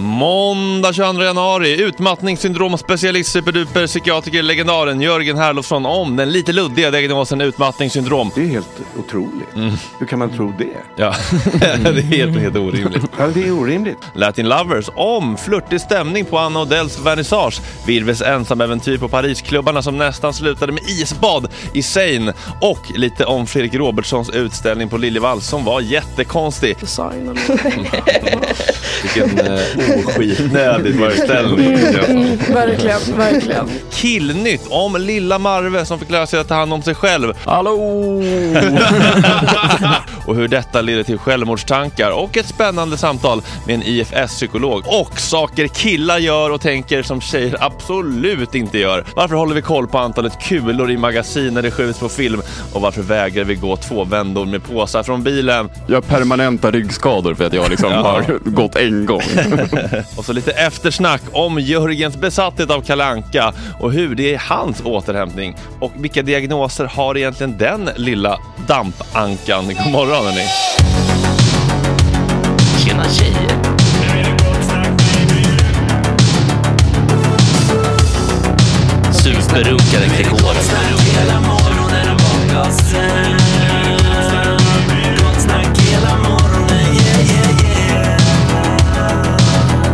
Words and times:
Måndag 0.00 0.92
22 0.92 1.22
januari, 1.22 1.82
utmattningssyndrom 1.82 2.78
specialist 2.78 3.32
superduper 3.32 3.86
psykiatriker 3.86 4.42
legendaren 4.42 5.00
Jörgen 5.00 5.38
Herlofsson 5.38 5.86
om 5.86 6.16
den 6.16 6.32
lite 6.32 6.52
luddiga 6.52 6.90
diagnosen 6.90 7.40
utmattningssyndrom. 7.40 8.30
Det 8.34 8.40
är 8.40 8.46
helt 8.46 8.80
otroligt. 8.98 9.78
Hur 9.98 10.06
kan 10.06 10.18
man 10.18 10.30
tro 10.36 10.54
det? 10.58 10.66
Ja, 10.96 11.14
det 11.60 11.86
är 11.86 12.02
helt, 12.02 12.38
helt 12.38 12.56
orimligt. 12.56 13.04
Ja, 13.18 13.26
det 13.34 13.48
är 13.48 13.52
orimligt. 13.52 13.98
Latin 14.14 14.48
Lovers 14.48 14.90
om 14.94 15.36
flörtig 15.36 15.80
stämning 15.80 16.24
på 16.24 16.38
Anna 16.38 16.60
Odells 16.60 16.98
vernissage, 16.98 17.60
Virves 17.86 18.22
ensamäventyr 18.22 18.98
på 18.98 19.08
Parisklubbarna 19.08 19.82
som 19.82 19.98
nästan 19.98 20.34
slutade 20.34 20.72
med 20.72 20.82
isbad 20.82 21.48
i 21.72 21.82
Seine 21.82 22.32
och 22.60 22.90
lite 22.94 23.24
om 23.24 23.46
Fredrik 23.46 23.74
Robertsons 23.74 24.30
utställning 24.30 24.88
på 24.88 24.96
Liljevalchs 24.96 25.46
som 25.48 25.64
var 25.64 25.80
jättekonstig. 25.80 26.76
Vilken 29.02 29.38
eh, 29.38 29.89
oskitnödig 29.98 30.98
föreställning. 30.98 31.66
Mm, 31.74 32.36
verkligen, 32.52 33.00
verkligen. 33.16 33.68
Killnytt 33.92 34.66
om 34.68 34.96
lilla 34.96 35.38
Marve 35.38 35.84
som 35.86 35.98
fick 35.98 36.10
lära 36.10 36.26
sig 36.26 36.40
att 36.40 36.48
ta 36.48 36.54
hand 36.54 36.72
om 36.72 36.82
sig 36.82 36.94
själv. 36.94 37.34
Hallå! 37.44 37.70
och 40.26 40.36
hur 40.36 40.48
detta 40.48 40.80
leder 40.80 41.02
till 41.02 41.18
självmordstankar 41.18 42.10
och 42.10 42.36
ett 42.36 42.46
spännande 42.46 42.96
samtal 42.96 43.42
med 43.66 43.74
en 43.74 43.82
IFS-psykolog. 43.82 44.82
Och 44.86 45.20
saker 45.20 45.66
killar 45.66 46.18
gör 46.18 46.50
och 46.50 46.60
tänker 46.60 47.02
som 47.02 47.20
tjejer 47.20 47.56
absolut 47.60 48.54
inte 48.54 48.78
gör. 48.78 49.04
Varför 49.16 49.34
håller 49.34 49.54
vi 49.54 49.62
koll 49.62 49.86
på 49.88 49.98
antalet 49.98 50.38
kulor 50.42 50.90
i 50.90 50.96
magasin 50.96 51.54
när 51.54 51.62
det 51.62 51.70
skjuts 51.70 51.98
på 51.98 52.08
film? 52.08 52.42
Och 52.72 52.80
varför 52.80 53.02
vägrar 53.02 53.44
vi 53.44 53.54
gå 53.54 53.76
två 53.76 54.04
vändor 54.04 54.46
med 54.46 54.64
påsar 54.64 55.02
från 55.02 55.22
bilen? 55.22 55.70
Jag 55.86 55.96
har 55.96 56.02
permanenta 56.02 56.70
ryggskador 56.70 57.34
för 57.34 57.44
att 57.44 57.52
jag 57.52 57.70
liksom 57.70 57.90
Ja. 58.00 58.02
har 58.02 58.38
gått 58.50 58.76
en 58.76 59.06
gång. 59.06 59.22
Och 60.16 60.24
så 60.24 60.32
lite 60.32 60.52
eftersnack 60.52 61.22
om 61.32 61.58
Jörgens 61.58 62.16
besatthet 62.16 62.70
av 62.70 62.82
Kalanka 62.82 63.52
och 63.80 63.92
hur 63.92 64.14
det 64.14 64.34
är 64.34 64.38
hans 64.38 64.80
återhämtning. 64.84 65.56
Och 65.80 65.92
vilka 65.96 66.22
diagnoser 66.22 66.84
har 66.84 67.16
egentligen 67.16 67.58
den 67.58 67.90
lilla 67.96 68.38
dampankan? 68.66 69.66
God 69.66 69.92
morgon 69.92 70.24
hörni! 70.24 70.46
Tjena 72.84 73.04
tjejer! 73.04 73.50
Superrunkare 79.12 80.06
Gregor. 80.16 80.79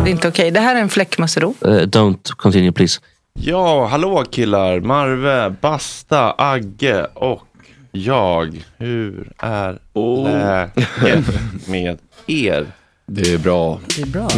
Är 0.09 0.11
inte 0.11 0.27
okej. 0.27 0.51
Det 0.51 0.59
här 0.59 0.75
är 0.75 0.79
en 0.81 0.89
fläckmussero. 0.89 1.53
Uh, 1.65 1.71
don't 1.71 2.31
continue 2.35 2.71
please. 2.71 2.99
Ja, 3.39 3.85
hallå 3.85 4.23
killar! 4.31 4.79
Marve, 4.79 5.55
Basta, 5.61 6.35
Agge 6.37 7.05
och 7.13 7.43
jag. 7.91 8.63
Hur 8.77 9.31
är 9.37 9.79
läget 10.23 11.25
med 11.67 11.97
er? 12.27 12.65
Det 13.07 13.33
är 13.33 13.37
bra. 13.37 13.79
Det 13.95 14.01
är 14.01 14.05
bra. 14.05 14.29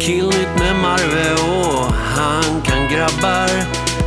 Killnytt 0.00 0.58
med 0.58 0.76
Marve 0.82 1.32
och 1.32 1.92
han 1.92 2.62
kan 2.62 2.88
grabbar 2.88 3.50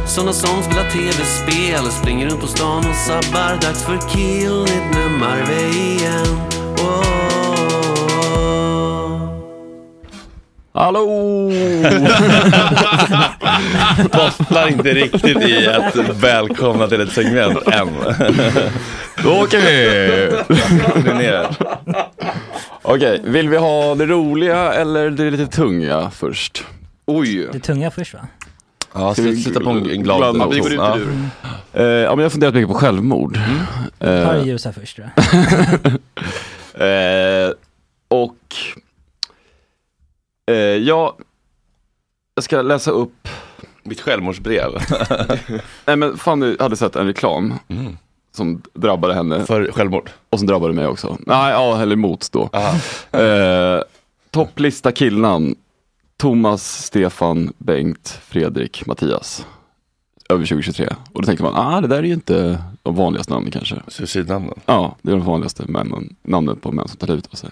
Såna 0.08 0.34
som 0.34 0.64
spelar 0.64 0.90
tv-spel, 0.90 1.92
springer 1.92 2.30
runt 2.30 2.42
på 2.42 2.48
stan 2.48 2.78
och 2.90 2.96
sabbar 2.96 3.62
Dags 3.62 3.84
för 3.84 4.10
Killnytt 4.10 4.96
med 4.96 5.12
Marve 5.20 5.68
igen 5.68 6.40
oh. 6.78 7.17
Hallå! 10.88 11.06
Bottnar 14.12 14.68
inte 14.68 14.94
riktigt 14.94 15.38
i 15.42 15.66
ett 15.66 15.96
välkomna 16.10 16.88
till 16.88 17.02
ett 17.02 17.12
segment 17.12 17.68
än. 17.68 17.90
Då 19.24 19.32
åker 19.32 19.58
vi! 19.62 20.30
Okej, 22.82 23.22
vill 23.24 23.50
vi 23.50 23.58
ha 23.58 23.96
det 23.96 24.06
roliga 24.06 24.74
eller 24.74 25.10
det 25.10 25.32
lite 25.32 25.48
tunga 25.48 26.12
först? 26.12 26.64
Oj! 27.06 27.50
Det 27.54 27.60
tunga 27.60 27.92
först 27.92 28.14
va? 28.14 28.20
Ja, 28.94 29.14
Ska 29.14 29.22
vi 29.24 29.36
sitta 29.38 29.60
på 29.60 29.70
en 29.70 29.90
en 29.90 30.04
glad 30.04 30.20
glad 30.20 30.52
ton. 30.52 30.62
ton? 30.62 30.74
Ja. 30.74 30.98
Eh, 31.74 31.86
ja, 31.86 32.10
men 32.10 32.18
jag 32.20 32.26
har 32.26 32.30
funderat 32.30 32.54
mycket 32.54 32.70
på 32.70 32.76
självmord. 32.76 33.40
Ta 34.00 34.06
det 34.06 34.40
Eh, 34.40 34.46
ljusa 34.46 34.74
först 34.74 34.96
tror 34.96 35.10
jag. 35.16 35.26
eh, 37.48 37.52
och 38.08 38.36
eh, 40.48 40.56
ja, 40.56 41.18
jag 42.36 42.44
ska 42.44 42.62
läsa 42.62 42.92
upp 42.92 43.28
Mitt 43.84 44.02
självmordsbrev. 44.02 44.72
Nej 45.86 45.96
men 45.96 46.18
Fanny 46.18 46.56
hade 46.60 46.76
sett 46.78 46.96
en 46.96 47.06
reklam 47.08 47.54
Mm. 47.68 47.98
som 48.32 48.62
drabbade 48.74 49.14
henne 49.14 49.46
För 49.46 49.72
självmord. 49.72 50.10
och 50.30 50.40
som 50.40 50.48
drabbade 50.48 50.74
mig 50.74 50.88
också. 50.88 51.18
Nej, 51.20 51.52
ja, 51.52 51.82
eller 51.82 51.96
mot 51.96 52.32
då. 52.32 52.50
Eh, 53.20 53.82
topplista 54.32 54.92
killnamn. 54.92 55.56
Thomas, 56.18 56.84
Stefan, 56.86 57.54
Bengt, 57.58 58.20
Fredrik, 58.28 58.86
Mattias. 58.86 59.46
Över 60.30 60.46
2023. 60.46 60.88
Och 61.14 61.22
då 61.22 61.26
tänker 61.26 61.44
man, 61.44 61.56
ah 61.56 61.82
det 61.82 61.88
där 61.88 61.98
är 61.98 62.04
ju 62.04 62.14
inte 62.14 62.64
de 62.84 62.96
vanligaste 62.96 63.34
namnen 63.34 63.52
kanske. 63.52 63.76
Suicidnamnen. 63.88 64.60
Ja, 64.66 64.96
det 65.02 65.12
är 65.12 65.16
de 65.16 65.26
vanligaste 65.26 65.64
männen, 65.68 66.16
namnen 66.24 66.56
på 66.60 66.72
män 66.72 66.88
som 66.88 66.98
tar 66.98 67.08
livet 67.08 67.28
av 67.32 67.36
sig. 67.36 67.50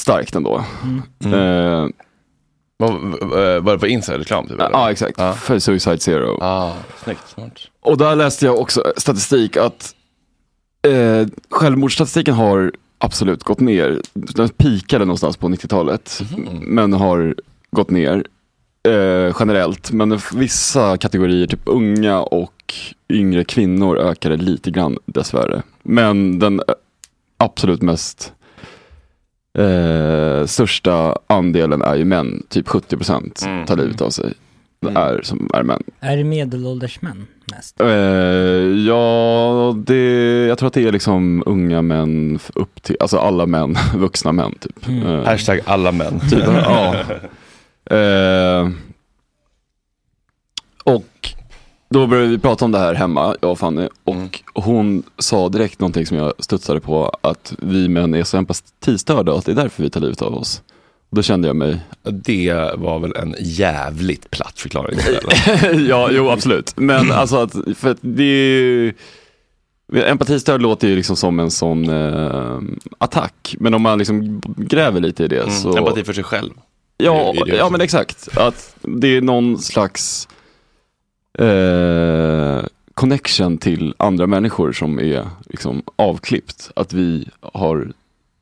Starkt 0.00 0.34
ändå. 0.34 0.64
Mm. 0.82 1.34
Eh, 1.34 1.88
Var, 2.76 2.90
var 3.26 3.60
var 3.60 3.72
det 3.72 3.78
på 3.78 3.86
Insider-reklam? 3.86 4.44
Typ, 4.48 4.60
eller? 4.60 4.70
ja, 4.70 4.90
exakt. 4.90 5.14
Ja. 5.18 5.32
För 5.32 5.58
Suicide 5.58 5.98
Zero. 5.98 6.38
Ah, 6.42 6.72
snyggt. 7.04 7.28
Smart. 7.28 7.52
Och 7.80 7.98
där 7.98 8.16
läste 8.16 8.46
jag 8.46 8.58
också 8.58 8.92
statistik 8.96 9.56
att 9.56 9.94
eh, 10.88 11.26
självmordsstatistiken 11.50 12.34
har 12.34 12.72
absolut 12.98 13.42
gått 13.44 13.60
ner. 13.60 14.00
Den 14.12 14.48
pikade 14.48 15.04
någonstans 15.04 15.36
på 15.36 15.48
90-talet, 15.48 16.20
men 16.60 16.92
har 16.92 17.34
gått 17.70 17.90
ner 17.90 18.24
eh, 18.88 19.36
generellt. 19.40 19.92
Men 19.92 20.18
vissa 20.34 20.96
kategorier, 20.96 21.46
typ 21.46 21.60
unga 21.64 22.20
och 22.20 22.74
yngre 23.12 23.44
kvinnor 23.44 23.98
ökade 23.98 24.36
lite 24.36 24.70
grann 24.70 24.98
dessvärre. 25.06 25.62
Men 25.82 26.38
den 26.38 26.60
eh, 26.60 26.74
absolut 27.36 27.82
mest 27.82 28.32
eh, 29.58 30.46
största 30.46 31.18
andelen 31.26 31.82
är 31.82 31.94
ju 31.96 32.04
män, 32.04 32.42
typ 32.48 32.68
70% 32.68 33.46
Mm. 33.46 33.66
tar 33.66 33.76
livet 33.76 34.00
av 34.00 34.10
sig. 34.10 34.32
Är, 34.94 35.20
som 35.22 35.50
är 35.54 35.62
män. 35.62 35.82
Är 36.00 36.16
det 36.16 36.24
medelålders 36.24 37.02
män 37.02 37.26
mest? 37.52 37.80
Eh, 37.80 37.88
ja, 38.88 39.74
det, 39.76 40.46
jag 40.46 40.58
tror 40.58 40.66
att 40.66 40.72
det 40.74 40.86
är 40.88 40.92
liksom 40.92 41.42
unga 41.46 41.82
män 41.82 42.38
upp 42.54 42.82
till, 42.82 42.96
alltså 43.00 43.18
alla 43.18 43.46
män, 43.46 43.76
vuxna 43.94 44.32
män 44.32 44.54
typ. 44.60 44.86
Mm. 44.88 45.06
Eh, 45.06 45.24
Hashtag 45.24 45.60
alla 45.64 45.92
män. 45.92 46.20
typ 46.30 46.44
ja. 46.46 46.94
Eh, 47.96 48.68
och 50.84 51.04
då 51.90 52.06
började 52.06 52.28
vi 52.28 52.38
prata 52.38 52.64
om 52.64 52.72
det 52.72 52.78
här 52.78 52.94
hemma, 52.94 53.36
jag 53.40 53.50
och 53.50 53.58
Fanny, 53.58 53.88
och 54.04 54.14
Mm. 54.14 54.30
hon 54.54 55.02
sa 55.18 55.48
direkt 55.48 55.80
någonting 55.80 56.06
som 56.06 56.16
jag 56.16 56.32
studsade 56.38 56.80
på, 56.80 57.16
att 57.20 57.54
vi 57.58 57.88
män 57.88 58.14
är 58.14 58.24
så 58.24 58.36
empatistörda 58.36 59.32
och 59.32 59.38
att 59.38 59.44
det 59.46 59.52
är 59.52 59.56
därför 59.56 59.82
vi 59.82 59.90
tar 59.90 60.00
livet 60.00 60.22
av 60.22 60.34
oss. 60.34 60.62
Och 61.10 61.16
då 61.16 61.22
kände 61.22 61.48
jag 61.48 61.56
mig, 61.56 61.80
Det 62.02 62.72
var 62.76 62.98
väl 62.98 63.16
en 63.16 63.34
jävligt 63.40 64.30
platt 64.30 64.60
förklaring. 64.60 64.98
ja, 65.88 66.08
jo 66.12 66.28
absolut. 66.30 66.72
Men 66.76 67.12
alltså 67.12 67.36
att, 67.36 67.52
för 67.76 67.90
att 67.90 67.98
det 68.00 68.22
är 68.24 68.62
ju, 68.62 68.92
Empatistörd 69.94 70.62
låter 70.62 70.88
ju 70.88 70.96
liksom 70.96 71.16
som 71.16 71.40
en 71.40 71.50
sån 71.50 71.88
eh, 71.90 72.58
attack. 72.98 73.56
Men 73.58 73.74
om 73.74 73.82
man 73.82 73.98
liksom 73.98 74.42
gräver 74.56 75.00
lite 75.00 75.24
i 75.24 75.28
det 75.28 75.42
Mm. 75.42 75.54
så... 75.54 75.76
Empati 75.78 76.04
för 76.04 76.12
sig 76.12 76.24
själv. 76.24 76.50
Ja, 76.98 77.32
Det 77.34 77.40
är 77.40 77.44
det 77.44 77.56
ja 77.56 77.68
men 77.70 77.80
exakt. 77.80 78.28
Att 78.38 78.74
det 78.82 79.16
är 79.16 79.20
någon 79.20 79.58
slags 79.58 80.28
eh, 81.38 82.64
connection 82.94 83.58
till 83.58 83.94
andra 83.98 84.26
människor 84.26 84.72
som 84.72 84.98
är 85.00 85.28
liksom 85.46 85.82
avklippt. 85.96 86.70
Att 86.76 86.92
vi 86.92 87.28
har 87.52 87.92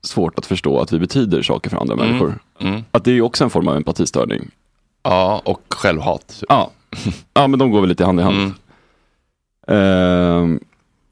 svårt 0.02 0.38
att 0.38 0.46
förstå 0.46 0.80
att 0.80 0.92
vi 0.92 0.98
betyder 0.98 1.42
saker 1.42 1.70
för 1.70 1.76
andra 1.76 1.94
Mm. 1.94 2.06
människor. 2.06 2.38
Mm. 2.60 2.82
Att 2.90 3.04
det 3.04 3.12
är 3.12 3.20
också 3.22 3.44
en 3.44 3.50
form 3.50 3.68
av 3.68 3.76
empatistörning. 3.76 4.50
Ja, 5.02 5.42
och 5.44 5.62
självhat. 5.68 6.42
Ja. 6.48 6.70
ja, 7.34 7.46
men 7.46 7.58
de 7.58 7.70
går 7.70 7.80
väl 7.80 7.88
lite 7.88 8.04
hand 8.04 8.20
i 8.20 8.22
hand. 8.22 8.36
Mm. 8.36 8.52
Ehm, 9.66 10.60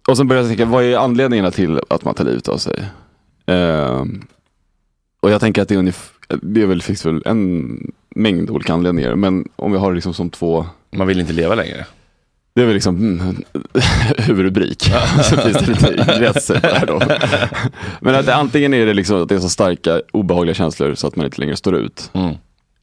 och 0.09 0.16
sen 0.16 0.28
började 0.28 0.49
jag 0.49 0.56
tänka, 0.59 0.73
vad 0.73 0.85
är 0.85 0.97
anledningarna 0.97 1.50
till 1.50 1.80
att 1.90 2.04
man 2.04 2.14
tar 2.14 2.25
livet 2.25 2.49
av 2.49 2.56
sig? 2.56 2.85
Ehm, 3.47 4.26
och 5.21 5.30
jag 5.30 5.40
tänker 5.40 5.62
att 5.62 5.68
det 5.68 5.75
är, 5.75 5.78
ungef- 5.83 6.12
det 6.42 6.62
är 6.62 6.66
väl, 6.66 6.83
finns 6.83 7.06
väl 7.06 7.23
en 7.26 7.92
mängd 8.11 8.50
olika 8.50 8.73
anledningar. 8.75 9.14
Men 9.14 9.49
om 9.56 9.73
vi 9.73 9.78
har 9.78 9.90
det 9.90 9.95
liksom 9.95 10.14
som 10.14 10.30
två, 10.30 10.66
Man 10.97 11.07
vill 11.07 11.21
inte 11.21 11.33
leva 11.33 11.55
längre. 11.55 11.87
det 12.55 12.61
är 12.62 12.65
väl 12.67 12.75
liksom 12.75 12.97
mm, 12.97 13.37
huvudrubrik. 14.19 14.83
så 15.25 15.37
finns 15.37 15.57
det 15.59 15.67
lite 15.67 16.61
det 16.61 16.67
här 16.75 16.87
då. 16.87 17.00
Men 18.00 18.15
att 18.15 18.26
det, 18.26 18.35
antingen 18.35 18.75
är 18.75 18.87
det 18.87 18.95
liksom 18.95 19.23
att 19.23 19.29
det 19.29 19.35
är 19.35 19.38
så 19.38 19.49
starka 19.49 20.03
obehagliga 20.12 20.55
känslor 20.55 20.95
så 20.95 21.07
att 21.07 21.17
man 21.17 21.26
inte 21.26 21.41
längre 21.41 21.57
står 21.57 21.76
ut. 21.76 22.11
Mm. 22.15 22.35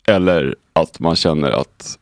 Eller 0.07 0.55
att 0.73 0.99
man 0.99 1.15
känner 1.15 1.51
att 1.51 1.97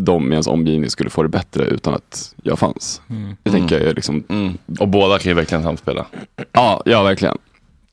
de 0.00 0.28
i 0.32 0.34
ens 0.34 0.46
omgivning 0.46 0.90
skulle 0.90 1.10
få 1.10 1.22
det 1.22 1.28
bättre 1.28 1.64
utan 1.64 1.94
att 1.94 2.34
jag 2.42 2.58
fanns. 2.58 3.00
Det 3.42 3.50
tänker 3.50 3.78
jag 3.80 3.88
är 3.88 3.94
liksom, 3.94 4.24
Mm. 4.28 4.58
Och 4.80 4.88
båda 4.88 5.18
kan 5.18 5.30
ju 5.30 5.34
verkligen 5.34 5.62
samspela. 5.62 6.06
ja, 6.52 6.82
ja 6.84 7.02
verkligen. 7.02 7.38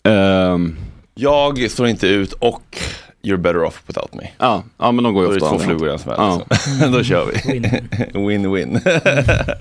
Ehm, 0.04 0.76
Jag 1.16 1.72
står 1.72 1.88
inte 1.88 2.08
ut 2.08 2.34
och 2.34 2.78
you're 3.24 3.38
better 3.38 3.64
off 3.66 3.84
without 3.88 4.14
me. 4.16 4.32
ja, 4.38 4.64
ja, 4.78 4.92
men 4.92 5.04
de 5.04 5.14
går 5.14 5.24
Då 5.24 5.30
ju 5.30 5.36
är 5.36 5.40
det 5.40 5.46
ofta 5.46 5.58
två 5.58 5.58
hand 5.58 5.62
i 5.62 5.66
hand. 5.66 5.80
flugor 5.80 5.90
i 5.90 5.94
en 5.94 6.00
smäll. 6.00 6.16
Ja. 6.18 6.42
liksom. 6.50 6.92
Då 6.92 7.04
kör 7.04 7.26
vi. 7.26 7.60
Win-win. 8.14 8.80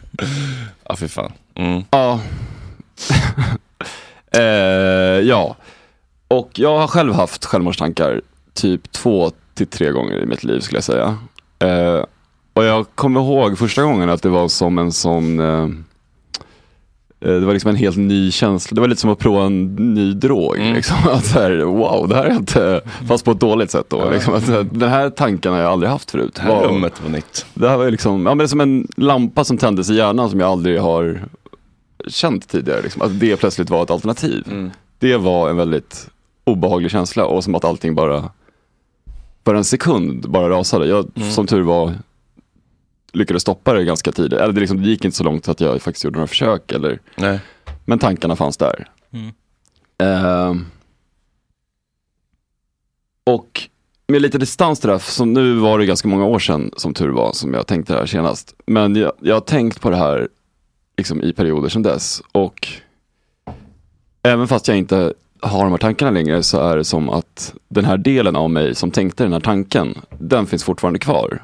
Ja, 0.88 0.96
fy 0.96 1.08
fan. 1.08 1.32
Mm. 1.54 1.82
Ja. 1.90 2.20
Eh, 4.34 5.20
ja. 5.20 5.56
och 6.28 6.50
jag 6.54 6.78
har 6.78 6.86
själv 6.86 7.12
haft 7.14 7.44
självmordstankar 7.44 8.20
typ 8.54 8.92
två 8.92 9.30
till 9.54 9.66
tre 9.66 9.90
gånger 9.90 10.22
i 10.22 10.26
mitt 10.26 10.44
liv 10.44 10.60
skulle 10.60 10.76
jag 10.76 10.84
säga. 10.84 11.18
Eh, 11.58 12.04
och 12.54 12.64
jag 12.64 12.86
kommer 12.94 13.20
ihåg 13.20 13.58
första 13.58 13.82
gången 13.82 14.10
att 14.10 14.22
det 14.22 14.28
var 14.28 14.48
som 14.48 14.78
en 14.78 14.92
sån 14.92 15.40
eh, 15.40 15.68
det 17.28 17.40
var 17.46 17.52
liksom 17.52 17.70
en 17.70 17.76
helt 17.76 17.96
ny 17.96 18.30
känsla. 18.30 18.74
Det 18.74 18.80
var 18.80 18.88
lite 18.88 19.00
som 19.00 19.10
att 19.10 19.18
prova 19.18 19.44
en 19.46 19.74
ny 19.74 20.12
drog. 20.12 20.58
Liksom. 20.58 20.96
Att 21.10 21.24
så 21.24 21.38
här, 21.38 21.50
wow, 21.58 22.08
det 22.08 22.14
här 22.14 22.24
är 22.24 22.34
inte, 22.36 22.80
fast 23.08 23.24
på 23.24 23.30
ett 23.30 23.40
dåligt 23.40 23.70
sätt 23.70 23.86
då. 23.88 24.10
Liksom. 24.10 24.34
Att, 24.34 24.48
här, 24.48 24.66
den 24.72 24.90
här 24.90 25.10
tanken 25.10 25.52
har 25.52 25.60
jag 25.60 25.72
aldrig 25.72 25.90
haft 25.90 26.10
förut. 26.10 26.34
Det 26.34 26.42
här 26.42 26.54
Wow. 26.54 26.62
rummet 26.64 27.02
var 27.02 27.10
nytt. 27.10 27.46
Det 27.54 27.68
här 27.68 27.76
var 27.76 27.90
liksom, 27.90 28.12
ja, 28.26 28.30
men 28.30 28.38
det 28.38 28.44
är 28.44 28.48
som 28.48 28.60
en 28.60 28.88
lampa 28.96 29.44
som 29.44 29.58
tändes 29.58 29.90
i 29.90 29.94
hjärnan 29.94 30.30
som 30.30 30.40
jag 30.40 30.48
aldrig 30.48 30.80
har 30.80 31.20
känt 32.08 32.48
tidigare. 32.48 32.82
Liksom. 32.82 33.02
Att 33.02 33.20
det 33.20 33.36
plötsligt 33.36 33.70
var 33.70 33.82
ett 33.82 33.90
alternativ. 33.90 34.70
Det 34.98 35.16
var 35.16 35.50
en 35.50 35.56
väldigt 35.56 36.08
obehaglig 36.44 36.90
känsla 36.90 37.24
och 37.24 37.44
som 37.44 37.54
att 37.54 37.64
allting 37.64 37.94
bara, 37.94 38.24
för 39.44 39.54
en 39.54 39.64
sekund 39.64 40.30
bara 40.30 40.48
rasade. 40.50 40.86
Jag, 40.86 41.10
som 41.32 41.46
tur 41.46 41.62
var, 41.62 41.92
lyckades 43.12 43.42
stoppa 43.42 43.72
det 43.72 43.84
ganska 43.84 44.12
tidigt. 44.12 44.40
Eller 44.40 44.52
det, 44.52 44.60
liksom, 44.60 44.82
det 44.82 44.88
gick 44.88 45.04
inte 45.04 45.16
så 45.16 45.24
långt 45.24 45.48
att 45.48 45.60
jag 45.60 45.82
faktiskt 45.82 46.04
gjorde 46.04 46.16
några 46.16 46.26
försök. 46.26 46.72
Eller, 46.72 47.00
Nej. 47.16 47.40
men 47.84 47.98
tankarna 47.98 48.36
fanns 48.36 48.56
där. 48.56 48.88
Mm. 49.12 49.32
Ehm. 49.98 50.66
och 53.24 53.68
med 54.06 54.22
lite 54.22 54.38
distans 54.38 54.80
till 54.80 54.88
det 54.88 54.94
här, 54.94 55.00
så 55.00 55.24
nu 55.24 55.54
var 55.54 55.78
det 55.78 55.86
ganska 55.86 56.08
många 56.08 56.24
år 56.24 56.38
sedan 56.38 56.70
som 56.76 56.94
tur 56.94 57.08
var 57.08 57.32
som 57.32 57.54
jag 57.54 57.66
tänkte 57.66 57.92
det 57.92 57.98
här 57.98 58.06
senast. 58.06 58.54
Men 58.66 58.96
jag, 58.96 59.12
jag 59.20 59.34
har 59.34 59.40
tänkt 59.40 59.80
på 59.80 59.90
det 59.90 59.96
här 59.96 60.28
liksom, 60.96 61.22
i 61.22 61.32
perioder 61.32 61.68
sedan 61.68 61.82
dess. 61.82 62.22
Och 62.32 62.68
även 64.22 64.48
fast 64.48 64.68
jag 64.68 64.76
inte 64.76 65.14
har 65.40 65.62
de 65.62 65.70
här 65.70 65.78
tankarna 65.78 66.10
längre 66.10 66.42
så 66.42 66.60
är 66.60 66.76
det 66.76 66.84
som 66.84 67.10
att 67.10 67.54
den 67.68 67.84
här 67.84 67.96
delen 67.96 68.36
av 68.36 68.50
mig 68.50 68.74
som 68.74 68.90
tänkte 68.90 69.24
den 69.24 69.32
här 69.32 69.40
tanken, 69.40 69.94
den 70.18 70.46
finns 70.46 70.64
fortfarande 70.64 70.98
kvar. 70.98 71.42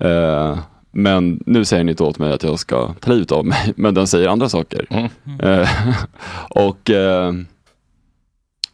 Eh, 0.00 0.58
men 0.90 1.42
nu 1.46 1.64
säger 1.64 1.84
ni 1.84 1.90
inte 1.90 2.04
åt 2.04 2.18
mig 2.18 2.32
att 2.32 2.42
jag 2.42 2.58
ska 2.58 2.94
ta 3.00 3.10
livet 3.10 3.32
av 3.32 3.46
mig, 3.46 3.72
men 3.76 3.94
den 3.94 4.06
säger 4.06 4.28
andra 4.28 4.48
saker. 4.48 4.86
Eh, 5.42 5.68
och 6.50 6.90
eh, 6.90 7.32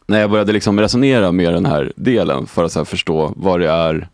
när 0.07 0.19
jag 0.19 0.29
började 0.29 0.53
liksom 0.53 0.79
resonera 0.79 1.31
med 1.31 1.53
den 1.53 1.65
här 1.65 1.93
delen 1.95 2.47
för 2.47 2.63
att 2.63 2.75
här 2.75 2.85
förstå 2.85 3.33
vad 3.35 3.59
det 3.59 3.69
är, 3.69 4.09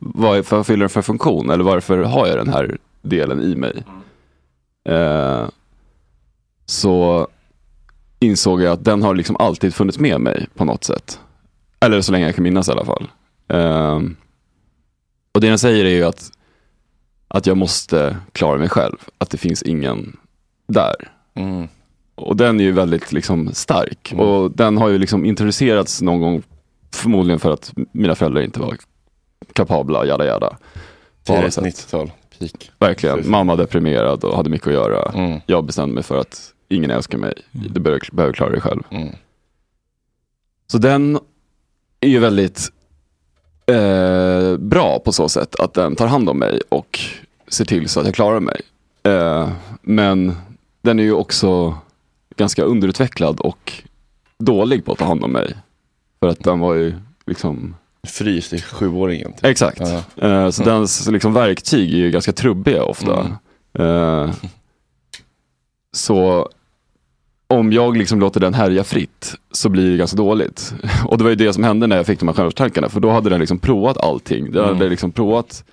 vad 0.00 0.66
fyller 0.66 0.80
den 0.80 0.88
för 0.88 1.02
funktion 1.02 1.50
eller 1.50 1.64
varför 1.64 1.98
har 1.98 2.26
jag 2.26 2.36
den 2.36 2.48
här 2.48 2.78
delen 3.02 3.40
i 3.40 3.56
mig. 3.56 3.82
Eh, 4.88 5.48
så 6.66 7.28
insåg 8.20 8.62
jag 8.62 8.72
att 8.72 8.84
den 8.84 9.02
har 9.02 9.14
liksom 9.14 9.36
alltid 9.36 9.74
funnits 9.74 9.98
med 9.98 10.20
mig 10.20 10.46
på 10.54 10.64
något 10.64 10.84
sätt. 10.84 11.20
Eller 11.80 12.00
så 12.00 12.12
länge 12.12 12.26
jag 12.26 12.34
kan 12.34 12.42
minnas 12.42 12.68
i 12.68 12.72
alla 12.72 12.84
fall. 12.84 13.10
Eh, 13.48 14.00
och 15.32 15.40
det 15.40 15.48
den 15.48 15.58
säger 15.58 15.84
är 15.84 15.90
ju 15.90 16.04
att, 16.04 16.30
att 17.34 17.46
jag 17.46 17.56
måste 17.56 18.16
klara 18.32 18.58
mig 18.58 18.68
själv. 18.68 18.96
Att 19.18 19.30
det 19.30 19.38
finns 19.38 19.62
ingen 19.62 20.16
där. 20.66 20.94
Mm. 21.34 21.68
Och 22.14 22.36
den 22.36 22.60
är 22.60 22.64
ju 22.64 22.72
väldigt 22.72 23.12
liksom 23.12 23.54
stark. 23.54 24.12
Mm. 24.12 24.26
Och 24.26 24.50
den 24.50 24.76
har 24.76 24.88
ju 24.88 24.98
liksom 24.98 25.24
introducerats 25.24 26.02
någon 26.02 26.20
gång, 26.20 26.42
förmodligen 26.94 27.40
för 27.40 27.50
att 27.50 27.72
mina 27.92 28.14
föräldrar 28.14 28.42
inte 28.42 28.60
var 28.60 28.76
kapabla, 29.52 30.06
jada 30.06 30.26
jada. 30.26 30.56
Tidigt 31.22 31.54
sätt. 31.54 31.64
90-tal, 31.64 32.10
peak. 32.38 32.70
Verkligen. 32.78 33.30
Mamma 33.30 33.56
deprimerad 33.56 34.24
och 34.24 34.36
hade 34.36 34.50
mycket 34.50 34.66
att 34.66 34.74
göra. 34.74 35.12
Mm. 35.12 35.40
Jag 35.46 35.64
bestämde 35.64 35.94
mig 35.94 36.02
för 36.02 36.18
att 36.18 36.52
ingen 36.68 36.90
älskar 36.90 37.18
mig. 37.18 37.34
Du 37.50 37.80
behöver, 37.80 38.08
behöver 38.12 38.34
klara 38.34 38.50
dig 38.50 38.60
själv. 38.60 38.82
Mm. 38.90 39.08
Så 40.66 40.78
den 40.78 41.18
är 42.00 42.08
ju 42.08 42.18
väldigt 42.18 42.72
eh, 43.66 44.56
bra 44.56 44.98
på 44.98 45.12
så 45.12 45.28
sätt 45.28 45.54
att 45.54 45.74
den 45.74 45.96
tar 45.96 46.06
hand 46.06 46.28
om 46.28 46.38
mig 46.38 46.60
och 46.68 47.00
ser 47.48 47.64
till 47.64 47.88
så 47.88 48.00
att 48.00 48.06
jag 48.06 48.14
klarar 48.14 48.40
mig. 48.40 48.60
Eh, 49.02 49.48
men 49.82 50.36
den 50.82 50.98
är 50.98 51.02
ju 51.02 51.12
också 51.12 51.78
ganska 52.36 52.62
underutvecklad 52.62 53.40
och 53.40 53.72
dålig 54.38 54.84
på 54.84 54.92
att 54.92 54.98
ta 54.98 55.04
hand 55.04 55.24
om 55.24 55.32
mig. 55.32 55.54
För 56.20 56.28
att 56.28 56.44
den 56.44 56.60
var 56.60 56.74
ju 56.74 56.94
liksom 57.26 57.74
Frys 58.06 58.52
i 58.52 58.60
sjuåringen. 58.60 59.32
Typ. 59.32 59.44
Exakt. 59.44 59.80
Ja. 59.80 59.96
Eh, 60.28 60.50
så 60.50 60.62
Mm. 60.62 60.74
dens 60.74 61.08
liksom, 61.08 61.32
verktyg 61.34 61.92
är 61.94 61.96
ju 61.98 62.10
ganska 62.10 62.32
trubbiga 62.32 62.84
ofta. 62.84 63.38
Eh, 63.78 64.30
så 65.92 66.48
om 67.48 67.72
jag 67.72 67.96
liksom 67.96 68.20
låter 68.20 68.40
den 68.40 68.54
härja 68.54 68.84
fritt 68.84 69.34
så 69.52 69.68
blir 69.68 69.90
det 69.90 69.96
ganska 69.96 70.16
dåligt. 70.16 70.74
Och 71.06 71.18
det 71.18 71.24
var 71.24 71.30
ju 71.30 71.36
det 71.36 71.52
som 71.52 71.64
hände 71.64 71.86
när 71.86 71.96
jag 71.96 72.06
fick 72.06 72.18
de 72.20 72.28
här 72.28 72.34
självmordstankarna. 72.34 72.88
För 72.88 73.00
då 73.00 73.10
hade 73.10 73.30
den 73.30 73.40
liksom 73.40 73.58
provat 73.58 73.98
allting. 73.98 74.52
Den 74.52 74.64
Mm. 74.64 74.76
hade 74.76 74.88
liksom 74.90 75.12
provat 75.12 75.64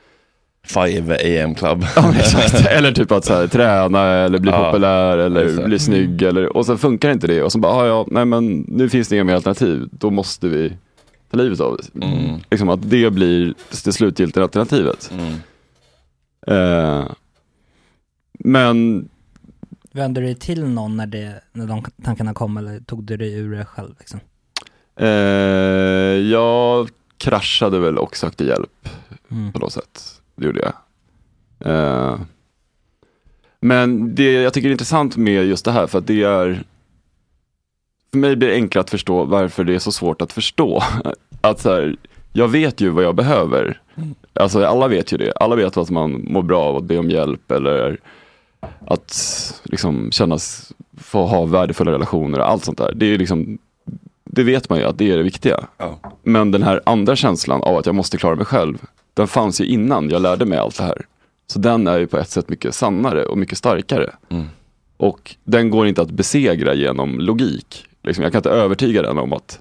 5 0.68 1.12
AM 1.12 1.56
club. 1.56 1.86
Ja, 1.96 2.13
exakt. 2.15 2.65
Eller 2.68 2.91
typ 2.91 3.12
att 3.12 3.25
så 3.25 3.34
här, 3.34 3.48
träna 3.48 4.01
eller 4.08 4.39
bli 4.39 4.51
Ja, 4.51 4.65
populär 4.65 5.18
eller 5.18 5.65
bli 5.68 5.80
snygg. 5.80 6.22
Eller, 6.22 6.58
och 6.58 6.65
sen 6.65 6.77
funkar 6.77 7.12
inte 7.12 7.27
det. 7.27 7.44
Och 7.44 7.51
så 7.51 7.60
bara, 7.60 7.74
ah, 7.74 7.88
ja, 7.88 8.06
nej 8.12 8.25
men 8.25 8.65
nu 8.68 8.89
finns 8.89 9.08
det 9.08 9.15
inga 9.15 9.24
mer 9.24 9.36
alternativ. 9.36 9.88
Då 9.91 10.10
måste 10.10 10.48
vi 10.48 10.74
ta 11.32 11.38
livet 11.38 11.60
av 11.60 11.74
oss. 11.74 11.91
Mm. 12.01 12.39
Liksom 12.51 12.70
att 12.70 12.89
det 12.89 13.10
blir 13.13 13.53
det 13.86 13.91
slutgiltiga 13.94 14.44
alternativet. 14.44 15.12
Mm. 15.13 15.34
Eh, 16.48 17.06
men 18.39 19.08
Vände 19.94 20.22
du 20.22 20.25
dig 20.25 20.36
till 20.36 20.63
någon 20.63 20.98
när, 20.98 21.08
det, 21.08 21.41
när 21.53 21.68
de 21.68 21.84
tankarna 22.03 22.34
kom 22.34 22.58
eller 22.58 22.80
tog 22.80 23.03
du 23.03 23.18
dig 23.18 23.34
ur 23.34 23.56
det 23.56 23.65
själv? 23.65 23.89
Liksom? 24.00 24.20
eh, 25.00 25.08
jag 26.32 26.89
kraschade 27.18 27.80
väl 27.80 27.98
och 27.98 28.18
sökte 28.18 28.46
hjälp 28.46 28.89
Mm. 29.32 29.51
på 29.53 29.60
något 29.60 29.74
sätt. 29.74 30.21
Det 30.41 30.48
gjorde 30.48 30.62
jag. 30.62 30.74
Eh, 31.71 32.19
men 33.60 34.15
det 34.15 34.31
jag 34.31 34.53
tycker 34.53 34.67
är 34.67 34.71
intressant 34.71 35.17
med 35.17 35.45
just 35.45 35.65
det 35.65 35.71
här, 35.71 35.88
för 35.88 35.98
att 36.00 36.07
det 36.07 36.24
är 36.24 36.63
för 38.12 38.17
mig 38.17 38.36
blir 38.36 38.50
det 38.50 38.55
enklare 38.55 38.81
att 38.81 38.89
förstå 38.89 39.24
varför 39.24 39.63
det 39.63 39.75
är 39.75 39.79
så 39.79 39.91
svårt 39.91 40.21
att 40.21 40.33
förstå. 40.33 40.83
Att 41.41 41.60
så 41.60 41.69
här, 41.69 41.95
jag 42.33 42.48
vet 42.48 42.81
ju 42.81 42.89
vad 42.89 43.03
jag 43.03 43.15
behöver. 43.15 43.81
Alltså 44.33 44.65
alla 44.65 44.88
vet 44.88 45.13
ju 45.13 45.17
det. 45.17 45.33
Alla 45.36 45.55
vet 45.55 45.77
att 45.77 45.89
man 45.89 46.25
mår 46.27 46.41
bra 46.41 46.63
av 46.63 46.75
att 46.75 46.83
be 46.83 46.98
om 46.98 47.10
hjälp 47.10 47.51
eller 47.51 48.00
att 48.88 49.62
liksom 49.63 50.12
kännas, 50.12 50.74
få 50.98 51.25
ha 51.25 51.45
värdefulla 51.45 51.91
relationer 51.91 52.39
och 52.39 52.50
allt 52.50 52.65
sånt 52.65 52.77
där. 52.77 52.93
Det 52.95 53.05
är 53.05 53.17
liksom, 53.17 53.57
det 54.24 54.43
vet 54.43 54.69
man 54.69 54.79
ju 54.79 54.86
att 54.86 54.98
det 54.98 55.12
är 55.12 55.17
det 55.17 55.24
viktiga. 55.24 55.60
Ja. 55.77 56.00
Men 56.24 56.51
den 56.51 56.63
här 56.63 56.81
andra 56.86 57.15
känslan 57.15 57.62
av 57.63 57.77
att 57.77 57.86
jag 57.86 57.95
måste 57.95 58.17
klara 58.17 58.36
mig 58.36 58.45
själv, 58.45 58.77
den 59.13 59.27
fanns 59.27 59.62
ju 59.62 59.65
innan 59.65 60.10
jag 60.10 60.22
lärde 60.22 60.46
mig 60.46 60.58
allt 60.58 60.77
det 60.77 60.84
här. 60.84 61.06
Så 61.48 61.60
den 61.60 61.88
är 61.88 62.00
ju 62.00 62.08
på 62.08 62.18
ett 62.18 62.30
sätt 62.30 62.50
mycket 62.50 62.75
sannare 62.75 63.25
och 63.25 63.38
mycket 63.38 63.58
starkare. 63.58 64.10
Mm. 64.30 64.46
Och 64.98 65.36
den 65.44 65.70
går 65.70 65.88
inte 65.88 66.01
att 66.01 66.12
besegra 66.12 66.74
genom 66.74 67.20
logik. 67.20 67.86
Liksom, 68.03 68.24
jag 68.24 68.32
kan 68.32 68.39
inte 68.39 68.50
övertyga 68.50 69.01
den 69.01 69.18
om 69.18 69.34
att 69.34 69.60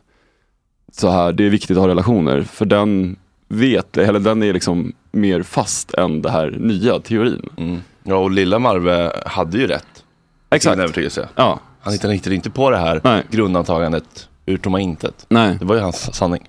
så 0.92 1.10
här, 1.10 1.32
det 1.32 1.46
är 1.46 1.50
viktigt 1.50 1.76
att 1.76 1.80
ha 1.80 1.88
relationer. 1.88 2.42
För 2.42 2.64
den 2.64 3.16
vet, 3.48 3.96
eller 3.96 4.20
den 4.20 4.42
är 4.42 4.52
liksom 4.52 4.92
mer 5.12 5.42
fast 5.42 5.94
än 5.94 6.22
det 6.22 6.30
här 6.30 6.50
nya 6.50 7.00
teorin. 7.00 7.48
Mm. 7.56 7.80
Ja, 8.02 8.16
och 8.16 8.30
lilla 8.30 8.58
Marve 8.58 9.12
hade 9.26 9.58
ju 9.58 9.66
rätt. 9.66 10.04
Exakt. 10.50 10.74
Sin 10.74 10.82
övertygelse. 10.82 11.28
Ja. 11.34 11.60
Han 11.80 11.92
hittade 11.92 12.34
inte 12.34 12.50
på 12.50 12.70
det 12.70 12.76
här 12.76 13.00
Nej. 13.04 13.22
grundantagandet 13.30 14.28
ur 14.46 14.56
tomma 14.56 14.80
intet. 14.80 15.26
Nej. 15.28 15.56
Det 15.58 15.64
var 15.64 15.74
ju 15.74 15.80
hans 15.80 16.14
sanning. 16.14 16.48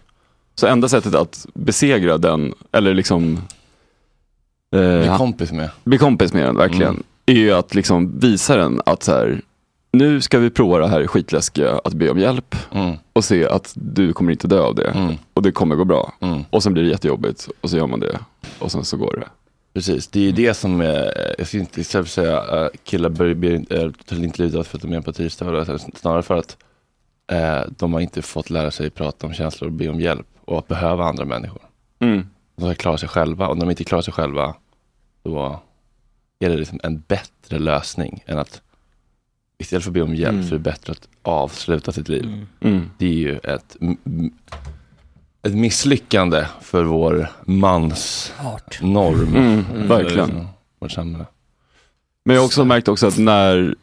Så 0.62 0.68
enda 0.68 0.90
sättet 0.90 1.16
att 1.16 1.46
besegra 1.54 2.18
den, 2.18 2.54
eller 2.72 2.94
liksom 2.94 3.42
eh, 4.76 5.00
Bli 5.00 5.12
kompis 5.18 5.52
med. 5.52 5.70
bli 5.84 5.98
kompis 5.98 6.34
med 6.34 6.44
den 6.46 6.58
verkligen, 6.58 6.90
Mm. 6.92 7.04
är 7.26 7.34
ju 7.34 7.52
att 7.52 7.76
liksom 7.76 8.20
visa 8.20 8.56
den 8.58 8.82
att 8.86 9.04
så 9.04 9.12
här, 9.12 9.42
nu 9.94 10.22
ska 10.22 10.40
vi 10.40 10.50
prova 10.50 10.78
det 10.78 10.88
här 10.88 11.08
skitläskiga 11.08 11.80
att 11.84 11.94
be 11.94 12.10
om 12.10 12.20
hjälp 12.20 12.56
Mm. 12.72 12.96
och 13.14 13.24
se 13.26 13.48
att 13.48 13.72
du 13.76 14.14
kommer 14.14 14.32
inte 14.32 14.48
dö 14.48 14.60
av 14.62 14.76
det 14.76 14.88
Mm. 14.88 15.16
och 15.34 15.42
det 15.42 15.52
kommer 15.52 15.76
gå 15.76 15.86
bra. 15.86 16.14
Mm. 16.20 16.44
Och 16.50 16.64
sen 16.64 16.74
blir 16.74 16.84
det 16.84 16.90
jättejobbigt 16.90 17.48
och 17.62 17.70
så 17.70 17.78
gör 17.78 17.88
man 17.88 18.00
det 18.00 18.20
och 18.60 18.72
sen 18.72 18.86
så 18.86 18.98
går 18.98 19.16
det. 19.20 19.28
Precis, 19.74 20.08
det 20.08 20.20
är 20.20 20.24
ju 20.24 20.32
det 20.32 20.54
som, 20.54 20.82
eh, 20.82 20.88
jag 21.38 21.48
ska 21.48 21.58
inte 21.58 21.82
istället 21.82 22.10
för 22.10 22.22
att 22.22 22.28
säga 22.28 22.62
eh, 22.64 22.70
killar 22.84 23.10
ber- 23.10 23.74
eh, 23.84 23.92
tar 24.06 24.24
inte 24.24 24.42
livet 24.42 24.68
för 24.68 24.78
att 24.78 24.82
de 24.82 24.92
är 24.94 24.98
empatistörda, 24.98 25.78
snarare 25.96 26.24
för 26.24 26.36
att 26.38 26.58
eh, 27.32 27.62
de 27.78 27.94
har 27.94 28.02
inte 28.02 28.22
fått 28.22 28.50
lära 28.50 28.72
sig 28.72 28.90
prata 28.90 29.28
om 29.28 29.34
känslor 29.34 29.68
och 29.68 29.74
be 29.74 29.90
om 29.90 30.00
hjälp 30.02 30.28
och 30.46 30.60
att 30.60 30.68
behöva 30.68 31.06
andra 31.06 31.26
människor. 31.26 31.62
Mm. 32.00 32.26
De 32.56 32.66
ska 32.66 32.76
klara 32.76 32.98
sig 32.98 33.10
själva 33.10 33.48
och 33.48 33.58
när 33.58 33.66
de 33.66 33.70
inte 33.70 33.84
klarar 33.84 34.02
sig 34.02 34.14
själva 34.14 34.56
då 35.24 35.60
är 36.40 36.50
det 36.50 36.56
liksom 36.58 36.80
en 36.84 37.04
bättre 37.08 37.60
lösning 37.60 38.24
än 38.26 38.38
att 38.38 38.62
istället 39.58 39.84
för 39.84 39.90
att 39.90 39.94
be 39.94 40.02
om 40.02 40.16
hjälp 40.16 40.34
Mm. 40.34 40.44
så 40.48 40.56
är 40.56 40.58
det 40.58 40.64
bättre 40.64 40.92
att 40.92 41.08
avsluta 41.22 41.92
sitt 41.92 42.10
liv. 42.10 42.24
Mm. 42.26 42.48
Mm. 42.62 42.90
Det 42.98 43.06
är 43.06 43.14
ju 43.14 43.38
ett, 43.38 43.78
ett 45.42 45.54
misslyckande 45.56 46.46
för 46.62 46.84
vår 46.84 47.28
mans 47.46 48.34
Art. 48.40 48.82
norm. 48.82 49.36
Mm, 49.36 49.88
verkligen. 49.88 50.48
Vårt 50.80 50.92
samhälle. 50.92 51.26
Men 52.24 52.36
jag 52.36 52.42
har 52.42 52.46
också 52.46 52.66
märkt 52.66 52.88
också 52.88 53.08
att 53.08 53.18
när, 53.18 53.76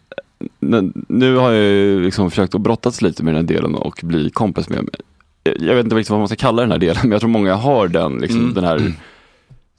nu 1.08 1.36
har 1.36 1.52
jag 1.52 1.64
ju 1.64 2.04
liksom 2.04 2.30
försökt 2.30 2.54
att 2.54 2.60
brottas 2.60 3.02
lite 3.02 3.22
med 3.22 3.34
den 3.34 3.46
här 3.46 3.54
delen 3.54 3.74
och 3.74 4.00
bli 4.02 4.30
kompis 4.30 4.68
med 4.68 4.82
mig. 4.82 4.94
Jag 5.60 5.74
vet 5.74 5.84
inte 5.84 5.96
riktigt 5.96 6.10
vad 6.10 6.18
man 6.18 6.28
ska 6.28 6.36
kalla 6.36 6.62
den 6.62 6.70
här 6.72 6.78
delen, 6.78 6.96
men 7.02 7.10
jag 7.12 7.20
tror 7.20 7.30
många 7.30 7.54
har 7.54 7.88
den, 7.88 8.18
liksom, 8.18 8.40
Mm. 8.40 8.54
den 8.54 8.64
här 8.64 8.92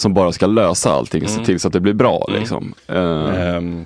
som 0.02 0.14
bara 0.14 0.32
ska 0.32 0.48
lösa 0.48 0.92
allting, 0.92 1.28
se 1.28 1.34
Mm. 1.34 1.46
till 1.46 1.60
så 1.60 1.68
att 1.68 1.74
det 1.74 1.80
blir 1.80 1.94
bra. 1.94 2.26
Mm. 2.30 2.40
Liksom. 2.40 2.74
Ehm, 2.88 3.86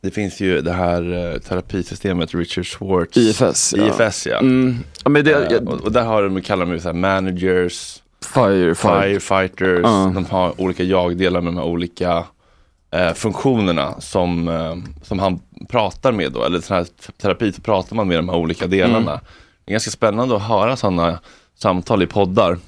det 0.00 0.10
finns 0.10 0.40
ju 0.40 0.60
det 0.60 0.72
här 0.72 1.32
eh, 1.34 1.38
terapisystemet 1.40 2.34
Richard 2.34 2.66
Schwartz. 2.66 3.16
IFS, 3.16 3.74
ja. 3.76 3.86
IFS 4.06 4.26
ja. 4.26 4.38
Mm. 4.38 4.76
ja 5.04 5.10
men 5.10 5.24
det, 5.24 5.32
Eh, 5.34 5.52
jag, 5.52 5.68
och, 5.68 5.80
och 5.80 5.92
där 5.92 6.04
har 6.04 6.22
de, 6.22 6.42
kallar 6.42 6.66
de 6.66 6.80
så 6.80 6.88
här 6.88 6.94
managers, 6.94 8.02
fire, 8.34 8.74
fire. 8.74 9.02
firefighters, 9.02 9.82
de 10.14 10.26
har 10.30 10.60
olika 10.60 10.82
jag-delar 10.84 11.40
med 11.40 11.52
de 11.52 11.56
här 11.56 11.64
olika 11.66 12.24
eh, 12.92 13.12
funktionerna 13.14 14.00
som, 14.00 14.48
eh, 14.48 14.76
som 15.02 15.18
han 15.18 15.40
pratar 15.68 16.12
med 16.12 16.32
då, 16.32 16.44
eller 16.44 16.60
sån 16.60 16.76
här 16.76 16.86
terapi 17.22 17.52
så 17.52 17.60
pratar 17.60 17.96
man 17.96 18.08
med 18.08 18.18
de 18.18 18.28
här 18.28 18.36
olika 18.36 18.66
delarna. 18.66 19.20
Mm. 19.70 19.72
Är 19.72 19.74
ganska 19.74 19.90
spännande 19.90 20.36
att 20.36 20.42
höra 20.42 20.76
sådana 20.76 21.18
samtal 21.58 22.02
i 22.02 22.06
poddar. 22.06 22.58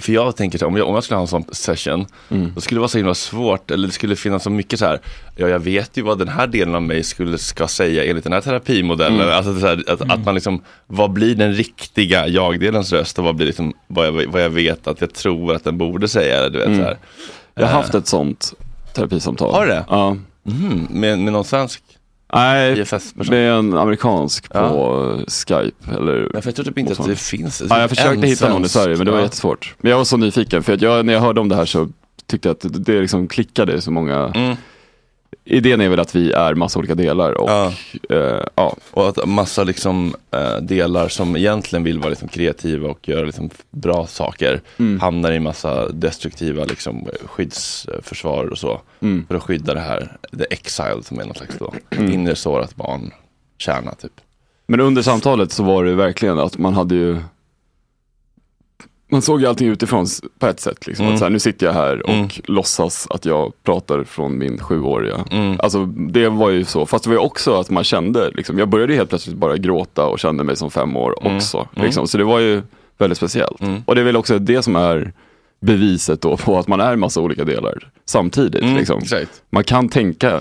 För 0.00 0.10
jag 0.12 0.36
tänker 0.36 0.58
så 0.58 0.66
om 0.66 0.76
jag, 0.76 0.88
om 0.88 0.94
jag 0.94 1.04
skulle 1.04 1.16
ha 1.16 1.22
en 1.22 1.28
sån 1.28 1.44
session, 1.52 2.06
Mm. 2.30 2.52
då 2.54 2.60
skulle 2.60 2.76
det 2.76 2.80
vara 2.80 2.88
så 2.88 2.98
himla 2.98 3.14
svårt, 3.14 3.70
eller 3.70 3.86
det 3.88 3.94
skulle 3.94 4.16
finnas 4.16 4.42
så 4.42 4.50
mycket 4.50 4.78
så 4.78 4.86
här, 4.86 5.00
ja 5.36 5.48
jag 5.48 5.58
vet 5.58 5.96
ju 5.96 6.02
vad 6.02 6.18
den 6.18 6.28
här 6.28 6.46
delen 6.46 6.74
av 6.74 6.82
mig 6.82 7.02
skulle, 7.04 7.38
ska 7.38 7.68
säga 7.68 8.04
enligt 8.04 8.24
den 8.24 8.32
här 8.32 8.40
terapimodellen. 8.40 9.20
Mm. 9.20 9.34
Alltså 9.36 9.60
så 9.60 9.66
här, 9.66 9.84
att, 9.88 10.00
att 10.10 10.24
man 10.24 10.34
liksom, 10.34 10.62
vad 10.86 11.10
blir 11.12 11.34
den 11.34 11.52
riktiga 11.54 12.26
jag-delens 12.28 12.92
röst 12.92 13.18
och 13.18 13.24
vad 13.24 13.36
blir 13.36 13.46
liksom, 13.46 13.72
vad 13.86 14.06
jag, 14.06 14.12
vad 14.26 14.42
jag 14.42 14.50
vet 14.50 14.86
att 14.86 15.00
jag 15.00 15.14
tror 15.14 15.54
att 15.54 15.64
den 15.64 15.78
borde 15.78 16.08
säga. 16.08 16.48
Du 16.48 16.58
vet, 16.58 16.66
Mm. 16.66 16.78
så 16.78 16.84
här. 16.84 16.96
jag 17.54 17.62
har 17.66 17.70
Eh, 17.70 17.76
haft 17.76 17.94
ett 17.94 18.06
sånt 18.06 18.54
terapisamtal. 18.94 19.52
Har 19.54 19.62
du 19.66 19.68
det? 19.72 19.84
Ja. 19.88 20.16
mhm, 20.42 20.86
med, 20.90 21.18
med 21.18 21.32
någon 21.32 21.44
svensk 21.44 21.82
Nej, 22.34 22.80
IFS-person? 22.80 23.26
med 23.34 23.50
en 23.52 23.74
amerikansk 23.78 24.52
på 24.52 24.58
Ja. 24.58 25.24
Skype. 25.28 25.92
Eller 25.96 26.30
Ja, 26.34 26.40
för 26.40 26.48
jag 26.48 26.54
tror 26.54 26.64
typ 26.64 26.78
inte 26.78 26.92
att 26.92 27.06
det 27.08 27.16
finns. 27.16 27.62
Ja, 27.68 27.80
jag 27.80 27.90
försökte 27.90 28.26
hitta 28.26 28.48
någon 28.48 28.64
i. 28.64 28.68
Sverige 28.68 28.96
men 28.96 29.06
det 29.06 29.10
var 29.12 29.18
Ja. 29.18 29.24
jättesvårt. 29.24 29.74
Men 29.80 29.90
jag 29.90 29.98
var 29.98 30.04
så 30.04 30.16
nyfiken 30.16 30.62
för 30.62 30.72
att 30.72 30.82
jag, 30.82 31.06
när 31.06 31.12
jag 31.12 31.20
hörde 31.20 31.40
om 31.40 31.48
det 31.48 31.56
här 31.56 31.64
så 31.64 31.88
tyckte 32.26 32.48
jag 32.48 32.54
att 32.54 32.60
det, 32.60 32.68
det 32.92 33.00
liksom 33.00 33.26
klickade 33.28 33.80
så 33.80 33.90
många. 33.90 34.32
Mm. 34.34 34.56
Idén 35.44 35.80
är 35.80 35.88
väl 35.88 36.00
att 36.00 36.16
vi 36.16 36.32
är 36.32 36.54
massa 36.54 36.78
olika 36.78 36.94
delar 36.94 37.32
och 37.32 37.50
Ja. 37.50 37.72
eh, 38.10 38.44
ja. 38.54 38.76
Och 38.90 39.08
att 39.08 39.28
massa 39.28 39.64
liksom, 39.64 40.14
eh, 40.30 40.56
delar 40.56 41.08
som 41.08 41.36
egentligen 41.36 41.84
vill 41.84 41.98
vara 41.98 42.08
liksom, 42.10 42.28
kreativa 42.28 42.88
och 42.88 43.08
göra 43.08 43.24
liksom, 43.24 43.50
bra 43.70 44.06
saker 44.06 44.60
Mm. 44.78 45.00
hamnar 45.00 45.32
i 45.32 45.40
massa 45.40 45.88
destruktiva 45.88 46.64
liksom, 46.64 47.08
skyddsförsvar 47.24 48.44
och 48.44 48.58
så. 48.58 48.80
Mm. 49.00 49.24
För 49.28 49.34
att 49.34 49.42
skydda 49.42 49.74
det 49.74 49.80
här, 49.80 50.16
the 50.38 50.44
exile 50.50 51.02
som 51.02 51.20
är 51.20 51.24
någon 51.24 51.34
slags 51.34 51.58
då, 51.58 51.74
Mm. 51.90 52.12
inre 52.12 52.34
sårat 52.36 52.76
barn, 52.76 53.10
kärna 53.58 53.94
typ. 53.94 54.12
Men 54.66 54.80
under 54.80 55.02
samtalet 55.02 55.52
så 55.52 55.62
var 55.62 55.84
det 55.84 55.94
verkligen 55.94 56.38
att 56.38 56.58
man 56.58 56.74
hade 56.74 56.94
ju 56.94 57.18
man 59.14 59.22
såg 59.22 59.40
ju 59.40 59.46
allting 59.46 59.68
utifrån 59.68 60.06
på 60.38 60.46
ett 60.46 60.60
sätt. 60.60 60.86
Liksom. 60.86 61.04
Mm. 61.04 61.14
Att 61.14 61.18
så 61.18 61.24
här, 61.24 61.30
nu 61.30 61.38
sitter 61.38 61.66
jag 61.66 61.72
här 61.72 62.02
och 62.06 62.10
Mm. 62.14 62.28
låtsas 62.44 63.06
att 63.10 63.24
jag 63.24 63.52
pratar 63.62 64.04
från 64.04 64.38
min 64.38 64.58
sjuåriga. 64.58 65.24
Mm. 65.30 65.56
Alltså 65.60 65.84
det 65.86 66.28
var 66.28 66.50
ju 66.50 66.64
så, 66.64 66.86
fast 66.86 67.04
det 67.04 67.10
var 67.10 67.14
ju 67.14 67.20
också 67.20 67.54
att 67.60 67.70
man 67.70 67.84
kände, 67.84 68.30
liksom, 68.34 68.58
jag 68.58 68.68
började 68.68 68.94
helt 68.94 69.08
plötsligt 69.08 69.36
bara 69.36 69.56
gråta 69.56 70.06
och 70.06 70.18
kände 70.18 70.44
mig 70.44 70.56
som 70.56 70.70
fem 70.70 70.96
år 70.96 71.14
Mm. 71.20 71.36
också. 71.36 71.68
Mm. 71.74 71.84
Liksom. 71.86 72.08
Så 72.08 72.18
det 72.18 72.24
var 72.24 72.38
ju 72.40 72.62
väldigt 72.98 73.16
speciellt. 73.18 73.60
Mm. 73.60 73.82
Och 73.86 73.94
det 73.94 74.00
är 74.00 74.04
väl 74.04 74.16
också 74.16 74.38
det 74.38 74.62
som 74.62 74.76
är 74.76 75.12
beviset 75.60 76.20
då 76.20 76.36
på 76.36 76.58
att 76.58 76.68
man 76.68 76.80
är 76.80 76.96
massa 76.96 77.20
olika 77.20 77.44
delar 77.44 77.88
samtidigt. 78.06 78.64
Liksom. 78.64 79.00
Man 79.50 79.64
kan 79.64 79.88
tänka 79.88 80.40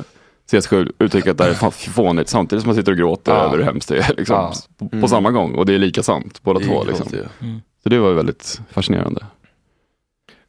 sig 0.50 0.62
själv 0.62 0.92
uttrycka 1.00 1.32
att 1.32 1.38
det 1.38 1.44
här 1.44 1.52
är 1.52 1.56
fa- 1.56 1.72
fånigt 1.92 2.30
samtidigt 2.30 2.62
som 2.64 2.68
man 2.68 2.76
sitter 2.76 2.92
och 2.92 2.98
gråter 2.98 3.32
Ja. 3.32 3.38
över 3.44 3.58
hur 3.58 3.64
hemskt 3.64 3.90
det 3.90 3.98
är. 3.98 4.16
Liksom, 4.18 4.36
Ja. 4.36 4.54
på, 4.78 4.90
på 4.90 4.96
Mm. 4.96 5.08
samma 5.10 5.32
gång 5.32 5.56
och 5.56 5.66
det 5.66 5.74
är 5.74 5.80
lika 5.80 6.04
sant 6.04 6.40
båda 6.44 6.60
två. 6.60 6.84
Liksom. 6.84 7.08
Mm. 7.42 7.62
Så 7.84 7.90
det 7.90 8.00
var 8.00 8.10
ju 8.10 8.16
väldigt 8.16 8.62
fascinerande. 8.72 9.26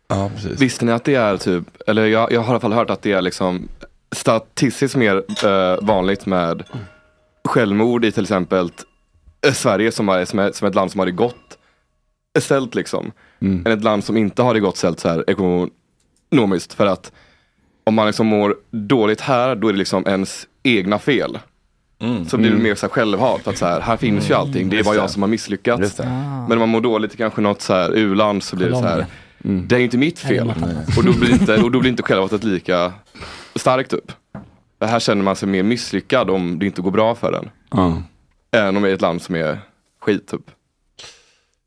Ja, 0.08 0.30
precis. 0.34 0.60
Visste 0.60 0.84
ni 0.84 0.92
att 0.92 1.04
det 1.04 1.14
är 1.14 1.36
typ, 1.36 1.64
eller 1.86 2.06
jag, 2.06 2.32
jag 2.32 2.40
har 2.40 2.46
i 2.46 2.50
alla 2.50 2.60
fall 2.60 2.72
hört 2.72 2.90
att 2.90 3.02
det 3.02 3.12
är 3.12 3.22
liksom 3.22 3.68
statistiskt 4.12 4.96
mer 4.96 5.16
eh, 5.46 5.78
vanligt 5.86 6.26
med 6.26 6.62
självmord 7.48 8.04
i 8.04 8.12
till 8.12 8.22
exempel 8.22 8.70
eh, 9.46 9.52
Sverige 9.52 9.92
som 9.92 10.08
är, 10.08 10.24
som, 10.24 10.38
är, 10.38 10.52
som 10.52 10.64
är 10.66 10.68
ett 10.68 10.74
land 10.74 10.90
som 10.90 10.98
har 10.98 11.06
det 11.06 11.12
gott 11.12 11.58
ställt 12.38 12.74
liksom. 12.74 13.12
Mm. 13.40 13.66
Än 13.66 13.72
ett 13.72 13.84
land 13.84 14.04
som 14.04 14.16
inte 14.16 14.42
har 14.42 14.54
det 14.54 14.60
gott 14.60 14.76
ställt 14.76 15.00
så 15.00 15.08
här 15.08 15.24
ekonomiskt. 15.30 16.72
För 16.74 16.86
att 16.86 17.12
om 17.84 17.94
man 17.94 18.06
liksom 18.06 18.26
mår 18.26 18.56
dåligt 18.70 19.20
här, 19.20 19.54
då 19.56 19.68
är 19.68 19.72
det 19.72 19.78
liksom 19.78 20.04
ens 20.06 20.46
egna 20.62 20.98
fel. 20.98 21.38
Mm. 21.98 22.28
Så 22.28 22.36
blir 22.36 22.48
det 22.48 22.54
Mm. 22.54 22.62
mer 22.64 22.74
så 22.74 22.86
här 22.86 22.90
självhat, 22.90 23.46
att 23.46 23.58
så 23.58 23.66
här, 23.66 23.80
här 23.80 23.96
finns 23.96 24.30
ju 24.30 24.34
allting, 24.34 24.70
det 24.70 24.78
är 24.78 24.84
bara 24.84 24.94
det. 24.94 25.00
jag 25.00 25.10
som 25.10 25.22
har 25.22 25.28
misslyckats. 25.28 25.94
Det. 25.96 26.02
Ah. 26.02 26.46
Men 26.48 26.52
om 26.52 26.58
man 26.58 26.68
mår 26.68 26.80
dåligt 26.80 27.14
i 27.14 27.16
kanske 27.16 27.40
något 27.40 27.62
så 27.62 27.74
här 27.74 27.96
u-land 27.96 28.42
så 28.42 28.56
blir 28.56 28.66
det 28.68 28.76
så 28.76 28.82
här. 28.82 29.06
Mm. 29.44 29.68
det 29.68 29.74
är 29.74 29.78
ju 29.78 29.84
inte 29.84 29.98
mitt 29.98 30.18
fel. 30.18 30.52
Och 30.98 31.04
då 31.04 31.12
blir 31.12 31.32
inte, 31.32 31.62
och 31.62 31.70
då 31.70 31.80
blir 31.80 31.90
inte 31.90 32.02
självhatet 32.02 32.44
lika 32.44 32.92
starkt 33.54 33.92
upp. 33.92 34.12
För 34.78 34.86
här 34.86 35.00
känner 35.00 35.22
man 35.22 35.36
sig 35.36 35.48
mer 35.48 35.62
misslyckad 35.62 36.30
om 36.30 36.58
det 36.58 36.66
inte 36.66 36.82
går 36.82 36.90
bra 36.90 37.14
för 37.14 37.32
en. 37.32 37.50
Ja. 37.70 38.02
Än 38.56 38.76
om 38.76 38.82
det 38.82 38.90
är 38.90 38.94
ett 38.94 39.00
land 39.00 39.22
som 39.22 39.34
är 39.34 39.58
skit 40.00 40.28
typ. 40.28 40.40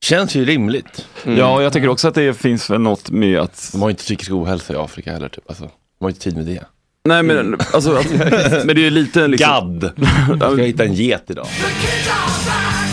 Känns 0.03 0.35
ju 0.35 0.45
rimligt. 0.45 1.07
Mm. 1.25 1.37
ja, 1.37 1.55
och 1.55 1.63
jag 1.63 1.73
tycker 1.73 1.87
också 1.89 2.07
att 2.07 2.15
det 2.15 2.33
finns 2.33 2.69
väl 2.69 2.81
något 2.81 3.09
med 3.11 3.39
att 3.39 3.69
De 3.71 3.81
har 3.81 3.89
inte 3.89 4.03
psykisk 4.03 4.31
ohälsa 4.31 4.73
i 4.73 4.75
Afrika 4.75 5.11
heller. 5.13 5.29
Typ. 5.29 5.49
Alltså, 5.49 5.69
har 5.99 6.09
ju 6.09 6.13
inte 6.13 6.23
tid 6.23 6.37
med 6.37 6.45
det. 6.45 6.63
Nej 7.05 7.23
men, 7.23 7.57
alltså, 7.73 7.95
att, 7.95 8.11
men 8.65 8.67
det 8.67 8.71
är 8.71 8.77
ju 8.77 8.89
lite 8.89 9.27
liksom, 9.27 9.49
Gadd! 9.49 9.91
Jag 10.39 10.53
ska 10.53 10.61
hitta 10.61 10.83
en 10.83 10.93
get 10.93 11.23
idag. 11.27 11.47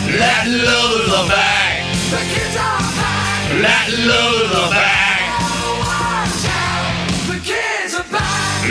Let 0.07 0.47
loose 0.47 1.05
the 1.05 1.29
bag! 1.29 1.85
Let 3.61 3.89
loose 3.97 4.49
the 4.49 4.69
bag! 4.75 5.15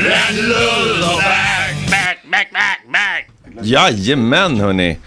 Let 0.03 0.35
loose 0.35 1.01
the 1.01 1.23
bag! 1.23 1.91
Back, 1.91 2.19
back, 2.31 2.53
back, 2.53 2.81
back! 2.93 3.31
Jajamän 3.63 4.61
hörni! 4.61 4.99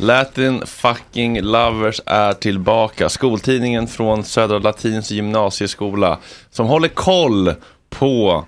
Latin 0.00 0.62
fucking 0.66 1.40
lovers 1.42 2.00
är 2.06 2.32
tillbaka. 2.32 3.08
Skoltidningen 3.08 3.86
från 3.86 4.24
Södra 4.24 4.58
Latins 4.58 5.10
gymnasieskola 5.10 6.18
som 6.50 6.66
håller 6.66 6.88
koll 6.88 7.54
på 7.90 8.46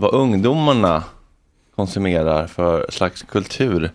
vad 0.00 0.14
ungdomarna 0.14 1.04
konsumerar 1.76 2.46
för 2.46 2.86
slags 2.90 3.22
kultur. 3.22 3.90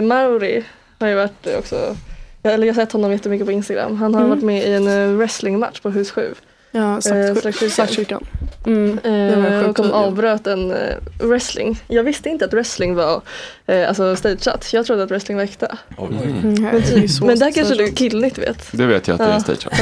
Mauri 0.00 0.64
har 0.98 1.08
ju 1.08 1.14
varit 1.14 1.46
också, 1.58 1.96
jag, 2.42 2.54
eller 2.54 2.66
jag 2.66 2.74
har 2.74 2.82
sett 2.82 2.92
honom 2.92 3.10
jättemycket 3.12 3.46
på 3.46 3.52
Instagram. 3.52 3.96
Han 3.96 4.14
har 4.14 4.20
Mm. 4.20 4.30
varit 4.30 4.44
med 4.44 4.68
i 4.68 4.72
en 4.74 4.88
eh, 4.88 5.16
wrestlingmatch 5.16 5.80
på 5.80 5.90
hus 5.90 6.10
7. 6.10 6.34
Ja, 6.72 6.94
Eh, 6.96 7.68
Slaktkyrkan. 7.70 8.24
Mm, 8.66 8.98
det 9.02 9.10
Eh, 9.10 9.68
och 9.68 9.74
de 9.74 9.92
avbröt 9.92 10.46
en 10.46 10.70
eh, 10.70 10.76
wrestling. 11.18 11.78
Jag 11.88 12.02
visste 12.04 12.28
inte 12.28 12.44
att 12.44 12.52
wrestling 12.52 12.94
var 12.94 13.22
eh, 13.66 13.88
alltså 13.88 14.16
stageat. 14.16 14.72
Jag 14.72 14.86
trodde 14.86 15.02
att 15.02 15.10
wrestling 15.10 15.36
var 15.36 15.44
äkta. 15.44 15.76
Mm, 15.98 16.10
Men, 16.42 16.54
det 16.54 16.68
är 16.78 16.80
typ, 16.80 17.10
så 17.10 17.24
men 17.24 17.38
där 17.38 17.50
kanske 17.52 17.74
du 17.74 17.92
killnytt 17.92 18.38
vet. 18.38 18.68
det 18.72 18.86
vet 18.86 19.08
jag 19.08 19.14
att 19.14 19.18
det 19.18 19.24
är 19.24 19.32
Ja. 19.32 19.40
stageat. 19.40 19.74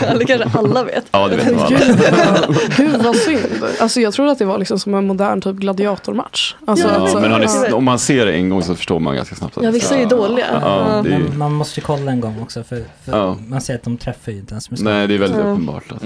Ja. 0.00 0.06
Eller 0.06 0.24
kanske 0.24 0.58
alla 0.58 0.84
vet. 0.84 1.04
Ja, 1.10 1.28
det 1.28 1.36
vet 1.36 1.46
nog 1.50 1.60
alla. 1.60 1.78
Gud 2.76 3.02
vad 3.02 3.16
synd. 3.16 3.64
Alltså 3.80 4.00
jag 4.00 4.12
trodde 4.14 4.30
att 4.30 4.38
det 4.38 4.44
var 4.44 4.58
liksom 4.58 4.78
som 4.78 4.94
en 4.94 5.06
modern 5.06 5.40
typ 5.40 5.56
gladiatormatch. 5.56 6.54
Alltså, 6.66 6.88
Ja, 6.88 7.08
Ja, 7.14 7.20
men 7.20 7.30
ja. 7.42 7.62
ni, 7.66 7.72
om 7.72 7.84
man 7.84 7.98
ser 7.98 8.26
det 8.26 8.32
en 8.32 8.48
gång 8.48 8.62
så 8.62 8.74
förstår 8.74 9.00
man 9.00 9.14
ganska 9.16 9.34
snabbt. 9.34 9.56
att 9.56 9.62
Ja, 9.64 9.70
det 9.70 9.74
vissa 9.74 9.94
är 9.96 10.00
ju 10.00 10.06
dåliga. 10.06 10.46
Ja, 10.62 11.00
det 11.04 11.10
är, 11.14 11.18
Men 11.18 11.38
man 11.38 11.52
måste 11.52 11.80
ju 11.80 11.84
kolla 11.86 12.10
en 12.12 12.20
gång 12.20 12.36
också 12.42 12.62
för, 12.64 12.76
för 13.04 13.12
Ja. 13.18 13.36
man 13.48 13.60
ser 13.60 13.74
att 13.74 13.82
de 13.82 13.96
träffar 13.98 14.32
ju 14.32 14.38
inte 14.38 14.52
ens 14.52 14.70
med 14.70 14.80
nej, 14.82 15.06
det 15.06 15.14
är 15.14 15.18
väldigt 15.18 15.38
Ja. 15.40 15.54
Uppenbart. 15.76 15.92
Att, 15.92 16.02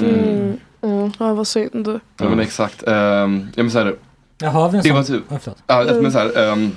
Mm. 0.85 1.13
Ja, 1.19 1.35
vad 1.35 1.47
synd. 1.47 2.01
Ja 2.19 2.29
men 2.29 2.41
exakt. 2.41 2.83
Um, 2.89 3.49
ja, 3.55 3.63
men 3.63 3.71
så 3.71 3.79
här, 3.79 3.95
Ja, 4.39 4.49
har 4.49 4.69
vi 4.69 4.77
en 4.79 4.83
Det 4.83 4.89
sån? 4.89 4.97
var 4.97 5.39
typ- 5.39 5.55
ja, 5.67 5.85
men 6.03 6.13
så 6.13 6.19
här, 6.19 6.39
ehm, 6.53 6.71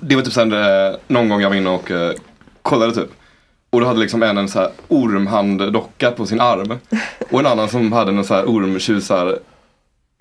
det 0.00 0.16
var 0.16 0.22
typ 0.22 0.32
så 0.32 0.40
eh, 0.40 0.96
någon 1.08 1.28
gång 1.28 1.40
jag 1.40 1.48
var 1.48 1.56
inne 1.56 1.70
och 1.70 1.90
eh, 1.90 2.12
kollade 2.62 2.92
typ. 2.94 3.10
Och 3.70 3.80
då 3.80 3.86
hade 3.86 4.00
liksom 4.00 4.22
en 4.22 4.38
en 4.38 4.48
så 4.48 4.58
här 4.58 4.70
ormhanddocka 4.88 6.10
på 6.10 6.26
sin 6.26 6.40
arm. 6.40 6.78
Och 7.30 7.40
en 7.40 7.46
annan 7.46 7.68
som 7.68 7.92
hade 7.92 8.10
en 8.12 8.24
så 8.24 8.34
här 8.34 8.44
ormtjusar 8.44 9.38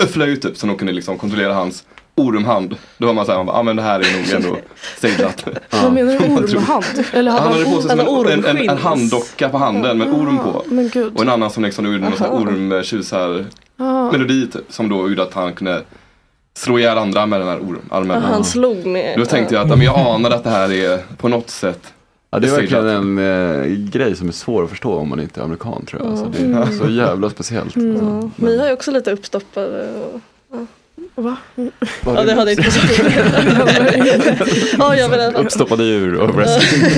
flöjt 0.08 0.42
typ 0.42 0.58
som 0.58 0.70
de 0.70 0.78
kunde 0.78 0.94
liksom 0.94 1.18
kontrollera 1.18 1.54
hans 1.54 1.86
ormhand. 2.16 2.76
Då 2.98 3.08
var 3.08 3.14
man 3.14 3.26
såhär, 3.26 3.40
ja 3.40 3.52
ah, 3.52 3.64
men 3.64 3.76
det 3.76 3.82
här 3.82 4.00
är 4.00 4.18
nog 4.18 4.44
ändå 4.44 4.58
stageat. 4.98 5.46
Vad 5.70 5.94
menar 5.94 6.14
du 6.14 6.26
ormhand? 6.58 6.86
Eller 7.14 7.32
Han 7.32 7.42
hade 7.44 7.54
hade 7.54 7.76
på 7.76 7.82
sig 7.82 7.92
en, 8.34 8.46
en, 8.46 8.58
en, 8.58 8.70
en 8.70 8.78
handdocka 8.78 9.50
på 9.50 9.58
handen 9.58 9.98
med 9.98 10.08
orm 10.08 10.38
på. 10.38 10.64
Men 10.66 10.90
gud. 10.90 11.16
Och 11.16 11.22
en 11.22 11.30
annan 11.30 11.50
som 11.50 11.64
liksom 11.64 11.86
gjorde 11.86 11.98
någon 12.00 12.18
sån 12.18 12.26
här 12.28 12.34
Aha. 12.34 12.44
ormtjusar 12.44 13.46
Ah. 13.78 14.12
melodi 14.12 14.48
typ. 14.48 14.62
Som 14.70 14.90
då 14.90 15.10
gjorde 15.10 15.24
att 15.24 15.34
han 15.34 15.54
kunde 15.54 15.82
slå 16.58 16.80
ihjäl 16.80 16.98
andra 16.98 17.26
med 17.26 17.40
den 17.42 17.48
här 17.48 17.60
ormarmen. 17.60 18.22
Han 18.22 18.44
slog 18.44 18.86
med. 18.86 19.20
Då 19.20 19.26
tänkte 19.26 19.56
jag 19.56 19.64
att 19.64 19.70
ja, 19.70 19.76
men 19.76 19.86
jag 19.86 20.00
anade 20.00 20.36
att 20.36 20.44
det 20.44 20.50
här 20.50 20.72
är 20.72 21.00
på 21.18 21.28
något 21.28 21.50
sätt 21.50 21.94
ja, 22.32 22.40
det 22.40 22.48
är 22.48 22.52
verkligen 22.52 22.88
en 22.88 23.18
eh, 23.18 23.66
grej 23.90 24.16
som 24.16 24.28
är 24.28 24.32
svår 24.32 24.64
att 24.64 24.70
förstå 24.70 24.96
om 24.96 25.10
man 25.10 25.20
inte 25.20 25.40
är 25.40 25.44
amerikan 25.44 25.86
tror 25.86 26.02
jag. 26.02 26.12
Alltså, 26.12 26.26
det 26.26 26.58
är 26.58 26.66
så 26.66 26.90
jävla 26.90 27.30
speciellt. 27.30 27.76
Ja. 27.76 28.30
Vi 28.36 28.60
har 28.60 28.68
ju 28.68 28.74
också 28.74 28.92
lite 28.92 29.12
uppstoppade. 29.12 29.90
Och, 29.92 30.20
Va? 31.16 31.38
Ja, 32.06 32.24
det 32.24 32.34
hade 32.34 32.52
inte 32.52 32.64
Ja, 34.78 34.96
jag. 34.96 35.36
Uppstoppade 35.36 35.84
djur 35.84 36.16
och 36.16 36.36
wrestling. 36.36 36.92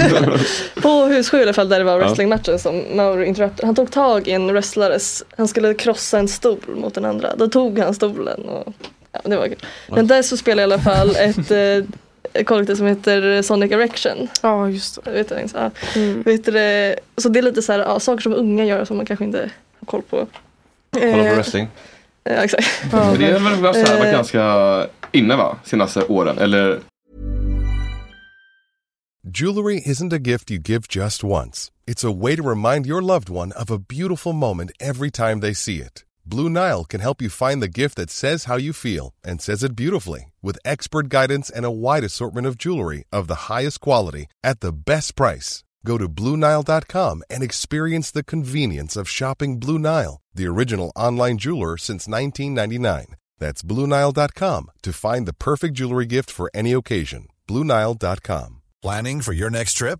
På 0.81 1.05
Hus 1.05 1.29
7 1.29 1.37
i 1.37 1.41
alla 1.41 1.53
fall 1.53 1.69
där 1.69 1.79
det 1.79 1.85
var 1.85 1.97
wrestlingmatchen 1.97 2.59
som 2.59 2.83
Mauro 2.93 3.23
interrupted. 3.23 3.65
Han 3.65 3.75
tog 3.75 3.91
tag 3.91 4.27
i 4.27 4.31
en 4.31 4.47
wrestlares, 4.47 5.23
han 5.37 5.47
skulle 5.47 5.73
krossa 5.73 6.19
en 6.19 6.27
stol 6.27 6.57
mot 6.75 6.93
den 6.93 7.05
andra. 7.05 7.35
Då 7.35 7.47
tog 7.47 7.79
han 7.79 7.93
stolen 7.93 8.41
och 8.41 8.73
ja, 9.11 9.19
det 9.23 9.37
var 9.37 9.47
kul. 9.47 9.65
Men 9.87 10.07
där 10.07 10.21
så 10.21 10.37
spelar 10.37 10.61
i 10.61 10.63
alla 10.63 10.79
fall 10.79 11.15
ett 11.15 11.51
eh, 11.51 12.43
kollektiv 12.43 12.75
som 12.75 12.87
heter 12.87 13.41
Sonic 13.41 13.71
Erection. 13.71 14.27
Ja, 14.41 14.69
just 14.69 15.05
det. 15.05 15.11
Vet 15.11 15.29
du, 15.29 15.39
inte? 15.39 15.71
ja. 15.93 16.01
vet 16.25 16.45
du, 16.45 16.95
så 17.17 17.29
det 17.29 17.39
är 17.39 17.43
lite 17.43 17.61
så 17.61 17.71
här, 17.71 17.79
ja, 17.79 17.99
saker 17.99 18.21
som 18.21 18.33
unga 18.33 18.65
gör 18.65 18.85
som 18.85 18.97
man 18.97 19.05
kanske 19.05 19.25
inte 19.25 19.49
har 19.79 19.85
koll 19.85 20.01
på. 20.01 20.27
Kolla 20.91 21.13
på 21.13 21.19
Eh, 21.19 21.35
wrestling. 21.35 21.67
Ja, 22.29 22.43
exakt. 22.43 22.67
Men 22.91 23.19
det 23.19 23.25
är 23.25 23.39
väl 23.39 23.61
varit 23.61 23.75
så 23.75 23.91
här, 23.91 23.97
varit 23.99 24.07
Eh, 24.07 24.11
ganska 24.11 24.87
inne 25.11 25.35
va? 25.35 25.57
Senaste 25.63 26.03
åren. 26.03 26.37
Eller 26.37 26.79
Jewelry 29.27 29.81
isn't 29.85 30.13
a 30.13 30.19
gift 30.19 30.51
you 30.51 30.59
give 30.59 30.87
just 30.87 31.23
once. 31.23 31.71
It's 31.87 32.03
a 32.03 32.11
way 32.11 32.35
to 32.35 32.43
remind 32.43 32.85
your 32.85 33.01
loved 33.01 33.29
one 33.29 33.51
of 33.51 33.71
a 33.71 33.79
beautiful 33.79 34.33
moment 34.33 34.71
every 34.79 35.11
time 35.11 35.39
they 35.41 35.53
see 35.53 35.79
it. 35.81 36.03
Blue 36.25 36.49
Nile 36.49 36.85
can 36.85 37.01
help 37.01 37.21
you 37.21 37.29
find 37.29 37.61
the 37.61 37.67
gift 37.81 37.95
that 37.97 38.09
says 38.11 38.45
how 38.45 38.57
you 38.57 38.73
feel 38.73 39.13
and 39.23 39.41
says 39.41 39.63
it 39.63 39.75
beautifully 39.75 40.31
with 40.43 40.57
expert 40.65 41.09
guidance 41.09 41.49
and 41.49 41.65
a 41.65 41.71
wide 41.71 42.03
assortment 42.03 42.47
of 42.47 42.57
jewelry 42.57 43.03
of 43.11 43.27
the 43.27 43.53
highest 43.53 43.79
quality 43.81 44.25
at 44.43 44.59
the 44.59 44.71
best 44.71 45.15
price. 45.15 45.63
Go 45.85 45.97
to 45.97 46.09
BlueNile.com 46.09 47.23
and 47.29 47.43
experience 47.43 48.11
the 48.11 48.23
convenience 48.23 48.97
of 48.97 49.07
shopping 49.07 49.59
Blue 49.59 49.79
Nile, 49.79 50.19
the 50.33 50.47
original 50.47 50.91
online 50.95 51.37
jeweler 51.37 51.77
since 51.77 52.07
1999. 52.07 53.15
That's 53.39 53.61
BlueNile.com 53.61 54.71
to 54.81 54.93
find 54.93 55.27
the 55.27 55.33
perfect 55.47 55.75
jewelry 55.75 56.07
gift 56.07 56.31
for 56.31 56.49
any 56.53 56.73
occasion. 56.73 57.27
BlueNile.com. 57.47 58.61
Planning 58.81 59.21
for 59.21 59.33
your 59.33 59.49
next 59.49 59.73
trip? 59.73 59.99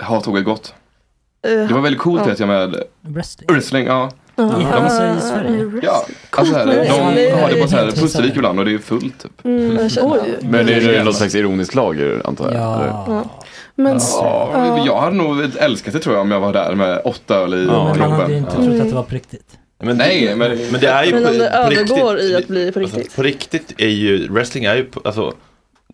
Har 0.00 0.20
tåget 0.20 0.44
gått? 0.44 0.74
Eh, 1.46 1.50
Det 1.68 1.74
var 1.74 1.80
väldigt 1.80 2.00
coolt 2.00 2.20
ja. 2.24 2.28
vet 2.28 2.38
jag 2.40 2.48
med 2.48 2.82
Wrestling. 3.00 3.48
wrestling. 3.52 3.86
Ja. 3.86 4.10
Ja, 4.36 4.44
De- 4.44 4.64
alltså 4.64 5.02
i 5.02 5.30
Sverige. 5.30 5.80
Ja, 5.82 6.06
alltså 6.30 6.54
här, 6.54 6.66
de 6.66 7.32
har 7.40 7.48
det 7.50 7.62
på 7.62 7.68
så 7.68 7.76
här 7.76 7.90
Pustervik 7.90 8.36
ibland 8.36 8.58
och 8.58 8.64
det 8.64 8.74
är 8.74 8.78
fullt 8.78 9.18
typ. 9.22 9.44
Mm, 9.44 9.88
Oj. 10.02 10.20
Men 10.40 10.66
det 10.66 10.72
är 10.74 11.04
någon 11.04 11.14
slags 11.14 11.34
ironisk 11.34 11.74
lager 11.74 12.22
antar 12.24 12.44
jag? 12.44 12.54
eller? 12.54 12.86
Ja. 12.86 13.24
Men, 13.74 13.98
Ja, 14.12 14.50
ja. 14.54 14.82
jag 14.86 15.00
hade 15.00 15.16
nog 15.16 15.56
älskat 15.58 15.92
det 15.92 15.98
tror 15.98 16.14
jag 16.14 16.22
om 16.22 16.30
jag 16.30 16.40
var 16.40 16.52
där 16.52 16.74
med 16.74 17.00
åtta 17.04 17.34
öl 17.36 17.54
i 17.54 17.56
Men 17.56 17.66
man 17.98 18.12
hade 18.12 18.32
ju 18.32 18.38
inte 18.38 18.50
trott 18.52 18.66
att 18.80 18.88
det 18.88 18.94
var 18.94 19.02
på 19.02 19.14
riktigt. 19.14 19.46
Men 19.82 19.96
Nej, 19.96 20.34
men, 20.36 20.58
Men 20.70 20.80
det 20.80 20.86
är 20.88 21.04
ju 21.04 21.12
Men 21.14 21.22
på, 21.22 21.28
om 21.30 21.38
det 21.38 21.50
på 21.64 21.70
riktigt. 21.70 21.90
övergår 21.90 22.20
i 22.20 22.36
att 22.36 22.48
bli 22.48 22.72
på 22.72 22.80
Alltså, 22.80 22.96
riktigt. 22.96 23.16
på 23.16 23.22
riktigt 23.22 23.74
är 23.78 23.88
ju, 23.88 24.28
wrestling 24.28 24.64
är 24.64 24.74
ju, 24.74 24.86
alltså, 25.04 25.32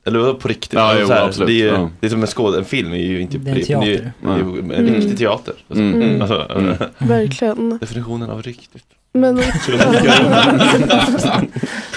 eller 0.07 0.35
på 0.35 0.49
riktigt? 0.49 0.73
Ja, 0.73 0.81
Alltså, 0.81 1.01
jo, 1.01 1.07
så 1.07 1.13
här, 1.13 1.27
absolut. 1.27 1.47
Det 1.49 1.53
är, 1.53 1.57
ju, 1.57 1.67
Ja. 1.67 1.91
det 2.01 2.07
är 2.07 2.11
som 2.11 2.21
en 2.21 2.27
skåd, 2.27 2.55
en 2.55 2.65
film 2.65 2.93
är 2.93 2.97
ju 2.97 3.21
inte 3.21 3.39
Det 3.39 3.51
är 3.51 3.55
en 3.55 3.55
på 3.55 3.59
riktigt. 3.59 3.81
Det 3.81 3.87
är 3.87 3.91
ju, 3.91 3.97
teater. 3.99 4.13
det 4.23 4.29
är 4.29 4.37
ju 4.39 4.59
en 4.59 4.71
Mm. 4.71 4.95
riktig 4.95 5.19
teater. 5.19 5.55
Alltså, 5.69 5.83
Mm. 5.85 6.23
alltså, 6.23 6.47
Mm. 6.59 6.75
verkligen. 6.99 7.79
Definitionen 7.79 8.31
av 8.31 8.43
riktigt. 8.43 8.85
Men, 9.17 9.35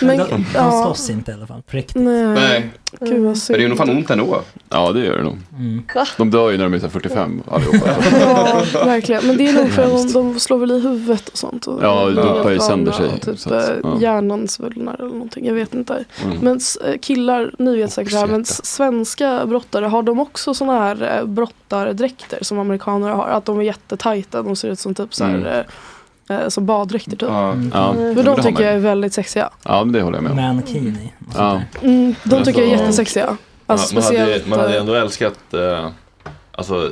men 0.01 0.17
De, 0.17 0.45
de 0.53 0.71
slåss 0.83 1.09
inte 1.09 1.31
i 1.31 1.33
alla 1.33 1.47
fall, 1.47 1.61
på 1.61 1.77
riktigt. 1.77 1.95
Nej. 1.95 2.25
Nej, 2.25 2.69
Gud 2.99 3.09
vad 3.09 3.19
men 3.21 3.21
det 3.21 3.29
är 3.29 3.29
ju 3.29 3.35
synd. 3.35 3.69
nog 3.69 3.77
fan 3.77 3.89
ont 3.89 4.09
ändå. 4.09 4.41
Ja 4.69 4.91
det 4.91 5.05
gör 5.05 5.17
det 5.17 5.23
nog. 5.23 5.37
Mm. 5.57 5.83
De 6.17 6.31
dör 6.31 6.49
ju 6.51 6.57
när 6.57 6.63
de 6.63 6.73
är 6.73 6.79
så 6.79 6.85
här 6.85 6.91
45 6.91 7.43
allihopa. 7.51 7.77
Ja, 8.19 8.63
verkligen. 8.85 9.27
Men 9.27 9.37
det 9.37 9.47
är 9.47 9.53
nog 9.53 9.69
för 9.69 9.83
att 9.83 10.13
de, 10.13 10.13
de 10.33 10.39
slår 10.39 10.57
väl 10.57 10.71
i 10.71 10.79
huvudet 10.79 11.29
och 11.29 11.37
sånt. 11.37 11.67
Och 11.67 11.79
Ja, 11.83 12.05
det 12.05 12.13
dopar 12.21 12.51
ju 12.51 12.59
sönder 12.59 12.91
sig, 12.91 13.07
Och 13.07 13.21
typ 13.21 13.39
så 13.39 13.53
att, 13.53 13.69
eh, 13.69 13.75
ja. 13.83 13.97
hjärnan 13.99 14.47
svullnar 14.47 14.93
eller 14.99 15.09
någonting. 15.09 15.45
Jag 15.45 15.53
vet 15.53 15.73
inte. 15.73 16.03
Mm. 16.23 16.37
Men 16.41 16.59
eh, 16.85 16.97
killar, 17.01 17.51
ni 17.59 17.75
vet 17.77 17.93
säkert 17.93 18.13
det 18.13 18.19
här, 18.19 18.27
men 18.27 18.45
svenska 18.45 19.45
brottare, 19.45 19.85
har 19.85 20.03
de 20.03 20.19
också 20.19 20.53
sådana 20.53 20.79
här 20.79 21.17
eh, 21.19 21.25
brottardräkter 21.25 22.39
som 22.41 22.59
amerikaner 22.59 23.09
har? 23.09 23.27
Att 23.27 23.45
de 23.45 23.59
är 23.59 23.63
jättetajta, 23.63 24.41
de 24.43 24.55
ser 24.55 24.69
ut 24.69 24.79
som 24.79 24.95
typ 24.95 25.13
så 25.15 25.23
här, 25.23 25.35
Mm. 25.35 25.63
Eh, 26.29 26.47
som 26.47 26.65
baddräkter 26.65 27.11
typ. 27.11 27.21
Ja. 27.21 27.55
Ja, 27.73 27.93
För 27.93 28.13
men 28.13 28.25
de 28.25 28.41
tycker 28.41 28.63
jag 28.63 28.73
är 28.73 28.79
väldigt 28.79 29.13
sexiga. 29.13 29.49
Ja 29.63 29.83
men 29.83 29.93
det 29.93 30.01
håller 30.01 30.17
jag 30.17 30.23
med 30.23 30.31
om. 30.31 30.37
Mankini. 30.55 31.13
sånt 31.33 31.35
Ja. 31.37 31.61
Mm, 31.81 32.15
de 32.23 32.43
tycker 32.43 32.59
jag 32.61 32.69
är 32.69 32.73
Alltså, 32.73 32.83
jättesexiga. 32.85 33.37
Alltså 33.65 33.95
man, 33.95 34.03
hade, 34.03 34.15
speciellt. 34.17 34.47
man 34.47 34.59
hade 34.59 34.73
eh, 34.75 34.79
ändå 34.79 34.93
älskat, 34.93 35.53
eh, 35.53 35.89
alltså 36.51 36.89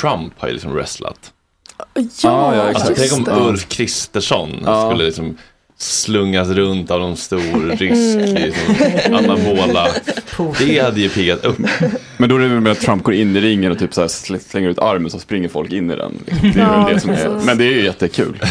Trump 0.00 0.32
har 0.38 0.48
ju 0.48 0.54
liksom 0.54 0.72
wrestlat. 0.72 1.32
Ja, 1.78 1.84
Ja, 2.22 2.56
ja, 2.56 2.62
Alltså, 2.68 2.92
exakt. 2.92 3.10
tänk 3.14 3.28
om. 3.28 3.46
Ulf 3.48 3.68
Kristersson 3.68 4.50
Ja. 4.64 4.90
skulle 4.90 5.04
liksom 5.04 5.36
slungas 5.84 6.48
runt 6.48 6.90
av 6.90 7.00
någon 7.00 7.16
stor 7.16 7.76
rysk 7.78 8.14
Mm. 8.14 8.34
liksom, 8.34 9.14
anabola. 9.14 9.86
Det 10.58 10.78
hade 10.78 11.00
ju 11.00 11.08
piggat 11.08 11.44
upp. 11.44 11.56
Men 12.16 12.28
då 12.28 12.36
är 12.36 12.40
det 12.40 12.48
väl 12.48 12.60
med 12.60 12.72
att 12.72 12.80
Trump 12.80 13.02
går 13.02 13.14
in 13.14 13.36
i 13.36 13.40
ringen 13.40 13.72
och 13.72 13.78
typ 13.78 13.94
så 13.94 14.08
slänger 14.08 14.68
ut 14.70 14.78
armen 14.78 15.10
så 15.10 15.18
springer 15.18 15.48
folk 15.48 15.72
in 15.72 15.90
i 15.90 15.96
den. 15.96 16.12
Liksom. 16.26 16.52
Det 16.54 16.60
är 16.60 16.64
Ja, 16.64 16.90
det 16.94 17.00
som 17.00 17.10
är. 17.10 17.40
Men 17.46 17.58
det 17.58 17.64
är 17.64 17.70
ju 17.70 17.84
jättekul. 17.84 18.36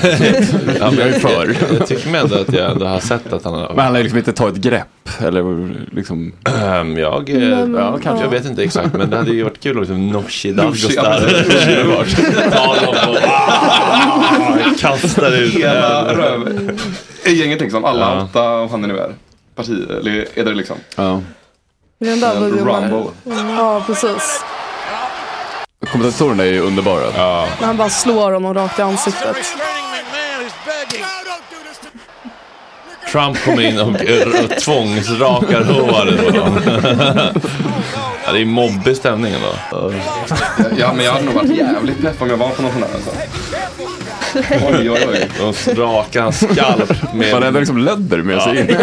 Ja, 0.80 0.94
jag 0.98 1.08
är 1.08 1.20
för. 1.20 1.48
Jag, 1.48 1.80
jag 1.80 1.88
tycker 1.88 2.10
med 2.10 2.22
ändå 2.22 2.36
att 2.36 2.54
jag 2.54 2.72
ändå 2.72 2.86
har 2.86 3.00
sett 3.00 3.34
att 3.34 3.44
han 3.44 3.54
har... 3.54 3.74
Men 3.76 3.80
han 3.86 3.94
lär 3.94 4.02
liksom 4.04 4.18
inte 4.18 4.34
ta 4.34 4.48
ett 4.50 4.62
Eller 5.20 5.70
liksom. 5.96 6.32
Ehm, 6.64 6.98
jag, 6.98 7.30
eh, 7.30 7.38
Men- 7.40 7.74
ja, 7.76 7.92
kanske, 7.92 8.10
jag 8.10 8.24
ja. 8.24 8.30
vet 8.30 8.46
inte 8.46 8.64
exakt 8.64 8.94
men 8.94 9.10
det 9.10 9.18
hade 9.18 9.32
ju 9.32 9.44
varit 9.44 9.60
kul 9.64 9.72
att 9.72 9.82
liksom 9.82 10.08
Nooshi 10.10 10.52
Dadgostar 10.52 11.26
och 12.00 12.06
kastar 14.80 15.38
ut 15.38 15.54
Hela 15.54 16.06
öl. 16.10 16.16
röv. 16.18 16.80
I 17.26 17.32
gänget 17.34 17.62
liksom, 17.62 17.86
alla 17.86 18.16
Ja. 18.16 18.24
åtta 18.24 18.52
och 18.52 18.70
han 18.70 18.84
är 18.84 18.88
nu 18.88 18.98
är. 19.00 19.14
Parti, 19.56 19.70
eller 19.90 20.26
är 20.40 20.46
det 20.46 20.54
liksom? 20.54 20.78
Ja. 20.96 21.22
Den 22.00 22.20
där 22.20 22.40
videon. 22.40 22.68
Rumble. 22.68 23.12
Ja, 23.58 23.84
precis. 23.88 24.44
Kommentatorerna 25.92 26.44
är 26.44 26.48
ju 26.52 26.60
underbara. 26.60 27.02
Ja. 27.18 27.48
När 27.60 27.68
han 27.68 27.78
bara 27.78 27.90
slår 27.90 28.32
honom 28.32 28.54
rakt 28.54 28.80
i 28.80 28.82
ansiktet. 28.82 29.36
Trump 33.14 33.38
kommer 33.44 33.62
in 33.62 33.80
och 33.80 33.98
tvångsrakar 34.60 35.64
håret 35.64 36.26
på 36.26 36.30
dem. 36.32 36.60
ja, 38.26 38.32
det 38.34 38.42
är 38.42 38.46
mobbig 38.46 38.98
stämning 38.98 39.34
ändå. 39.34 39.94
Ja 40.78 40.94
men 40.94 41.06
jag 41.06 41.12
hade 41.14 41.26
nog 41.26 41.34
varit 41.34 41.56
jävligt 41.58 42.02
pepp 42.02 42.22
om 42.22 42.30
jag 42.30 42.38
var 42.38 42.50
på 42.50 42.62
någon 42.62 42.72
sån 42.72 42.84
här 42.84 42.90
alltså. 42.94 43.12
Oj 44.68 44.90
oj 44.92 45.08
oj. 45.12 45.30
De 45.66 45.76
rakar 45.82 46.22
hans 46.22 46.40
skalp 46.52 47.14
med... 47.14 47.32
Man 47.34 47.44
hade 47.44 47.60
liksom 47.60 47.78
läder 47.78 48.18
med 48.18 48.42
sig 48.42 48.60
in. 48.60 48.78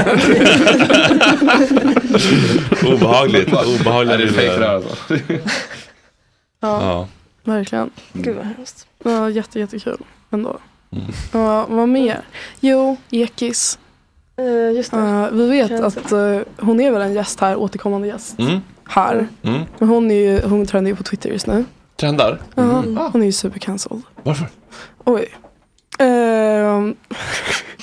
Obehagligt. 2.92 3.52
Nej, 3.52 3.64
Obehagliga 3.80 4.16
det 4.16 4.24
är 4.24 4.28
fejk 4.28 4.58
det 4.58 4.66
här 4.66 4.74
alltså. 4.74 4.96
Ja, 6.60 6.80
Ja. 6.82 7.08
verkligen. 7.44 7.90
Gud 8.12 8.36
vad 8.36 8.44
hemskt. 8.46 8.86
Ja, 9.04 9.30
jätte, 9.30 9.58
jättekul 9.60 9.98
ändå. 10.30 10.58
Mm. 10.92 11.04
Ja, 11.32 11.66
vad 11.68 11.88
mer? 11.88 12.20
Jo, 12.60 12.96
Ekis. 13.10 13.78
Eh, 14.40 14.76
just 14.76 14.90
det. 14.90 14.96
Uh, 14.96 15.28
vi 15.32 15.48
vet 15.48 15.68
Känns 15.68 15.96
att 15.96 16.12
eh, 16.12 16.38
hon 16.58 16.80
är 16.80 16.90
väl 16.90 17.02
en 17.02 17.12
gäst 17.14 17.40
här, 17.40 17.56
återkommande 17.56 18.08
gäst. 18.08 18.38
Mm. 18.38 18.60
Här. 18.88 19.28
Mm. 19.42 19.60
Men 19.78 19.88
hon, 19.88 20.10
är 20.10 20.14
ju, 20.14 20.40
hon 20.48 20.66
trendar 20.66 20.90
ju 20.90 20.96
på 20.96 21.02
Twitter 21.02 21.30
just 21.30 21.46
nu. 21.46 21.64
Trendar? 21.96 22.40
Ja, 22.54 22.62
Hon 23.12 23.22
är 23.22 23.26
ju 23.26 23.32
supercancelled. 23.32 24.02
Varför? 24.22 24.46
Oj. 25.04 25.28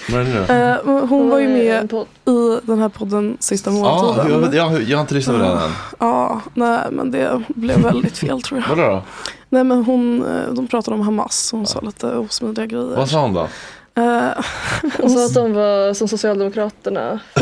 Vad 0.09 0.21
är 0.21 0.25
det 0.25 0.29
nu 0.33 0.45
då? 0.47 0.53
Eh, 0.53 0.77
men 0.85 1.07
hon 1.07 1.29
var 1.29 1.39
ju 1.39 1.47
med 1.47 1.93
i 2.25 2.59
den 2.63 2.79
här 2.79 2.89
podden 2.89 3.37
sista 3.39 3.71
Ja, 3.71 3.75
månaden. 3.75 4.53
jag, 4.53 4.73
jag, 4.73 4.81
jag 4.83 4.97
har 4.97 5.01
inte 5.01 5.13
lyssnat 5.13 5.35
på 5.35 5.43
den 5.43 5.57
än. 5.57 5.71
Ja, 5.99 6.41
nej 6.53 6.79
men 6.91 7.11
det 7.11 7.43
blev 7.47 7.79
väldigt 7.79 8.17
fel 8.17 8.41
tror 8.41 8.61
jag. 8.61 8.75
Vadå 8.75 8.89
då? 8.89 9.01
Nej 9.49 9.63
men 9.63 9.83
hon, 9.83 10.25
eh, 10.25 10.53
de 10.53 10.67
pratade 10.67 10.95
om 10.95 11.01
Hamas, 11.01 11.49
hon 11.51 11.67
sa 11.67 11.79
lite 11.81 12.07
osmidiga 12.15 12.65
grejer. 12.65 12.95
Vad 12.95 13.09
sa 13.09 13.21
hon 13.21 13.33
då? 13.33 13.47
Eh, 13.97 14.29
Hon 15.01 15.09
sa 15.09 15.25
att 15.25 15.33
de 15.33 15.53
var 15.53 15.93
som 15.93 16.07
Socialdemokraterna. 16.07 17.19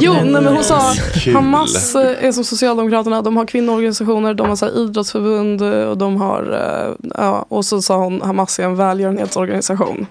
Jo, 0.00 0.12
nej, 0.12 0.42
men 0.42 0.46
hon 0.46 0.64
sa 0.64 0.80
Kul. 1.14 1.34
Hamas 1.34 1.94
är 1.94 2.32
som 2.32 2.44
Socialdemokraterna, 2.44 3.22
de 3.22 3.36
har 3.36 3.46
kvinnoorganisationer, 3.46 4.34
de 4.34 4.48
har 4.48 4.56
så 4.56 4.66
här, 4.66 4.78
idrottsförbund 4.78 5.62
och 5.62 5.98
de 5.98 6.16
har, 6.20 6.42
eh, 6.52 7.10
ja, 7.14 7.46
och 7.48 7.64
så 7.64 7.82
sa 7.82 7.96
hon 7.96 8.22
Hamas 8.22 8.58
är 8.58 8.64
en 8.64 8.76
välgörenhetsorganisation. 8.76 10.06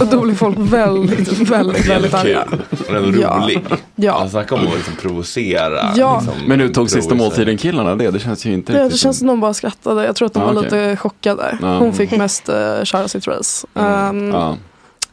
Och 0.00 0.06
då 0.06 0.20
blev 0.20 0.34
folk 0.34 0.56
väldigt, 0.58 1.28
väldigt, 1.50 1.88
väldigt 1.88 2.14
arga. 2.14 2.44
Hon 2.86 2.96
är 2.96 3.00
ändå 3.02 3.20
Ja. 3.20 3.40
rolig. 3.44 3.64
Ja. 3.96 4.12
Alltså, 4.12 4.30
snacka 4.30 4.54
om 4.54 4.60
att 4.66 4.74
liksom 4.74 4.94
provocera. 4.96 5.92
Ja. 5.96 6.20
Liksom, 6.22 6.46
Men 6.48 6.58
nu 6.58 6.68
tog 6.68 6.90
sista 6.90 7.10
Louise. 7.14 7.24
måltiden 7.24 7.56
killarna 7.58 7.94
det? 7.96 8.10
Det 8.10 8.18
känns 8.18 8.46
ju 8.46 8.52
inte 8.52 8.72
Ja, 8.72 8.78
det 8.78 8.84
riktigt 8.84 9.00
känns 9.00 9.18
som 9.18 9.26
de 9.26 9.40
bara 9.40 9.54
skrattade. 9.54 10.04
Jag 10.04 10.16
tror 10.16 10.26
att 10.26 10.32
de 10.34 10.40
Ja, 10.40 10.46
var 10.46 10.52
okej. 10.52 10.64
lite 10.64 10.96
chockade. 10.96 11.58
Ja. 11.62 11.78
Hon 11.78 11.92
fick 11.92 12.10
mest 12.10 12.48
uh, 12.48 12.84
köra 12.84 13.08
sitt 13.08 13.26
race. 13.28 13.66
Um, 13.74 14.28
Ja. 14.30 14.56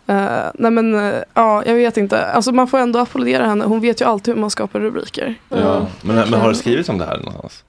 eh, 0.07 0.27
nej 0.53 0.71
men 0.71 0.95
eh, 0.95 1.13
ja, 1.33 1.63
jag 1.65 1.73
vet 1.75 1.97
inte. 1.97 2.25
Alltså 2.25 2.51
man 2.51 2.67
får 2.67 2.77
ändå 2.77 2.99
applådera 2.99 3.45
henne. 3.45 3.65
Hon 3.65 3.81
vet 3.81 4.01
ju 4.01 4.05
alltid 4.05 4.33
hur 4.33 4.41
man 4.41 4.49
skapar 4.49 4.79
rubriker. 4.79 5.35
Ja. 5.49 5.85
Men, 6.01 6.15
men 6.15 6.33
har 6.41 6.49
du 6.49 6.55
skrivit 6.55 6.89
om 6.89 6.97
det 6.97 7.05
här 7.05 7.17
någonstans? 7.17 7.63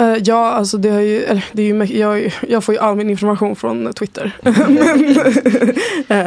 Eh, 0.00 0.16
ja, 0.24 0.50
alltså 0.50 0.76
det, 0.78 0.90
har 0.90 1.00
ju, 1.00 1.22
eller, 1.22 1.44
det 1.52 1.62
är 1.62 1.66
ju, 1.84 1.98
jag, 1.98 2.34
jag 2.48 2.64
får 2.64 2.74
ju 2.74 2.80
all 2.80 2.96
min 2.96 3.10
information 3.10 3.56
från 3.56 3.92
Twitter. 3.92 4.36
men, 4.42 5.16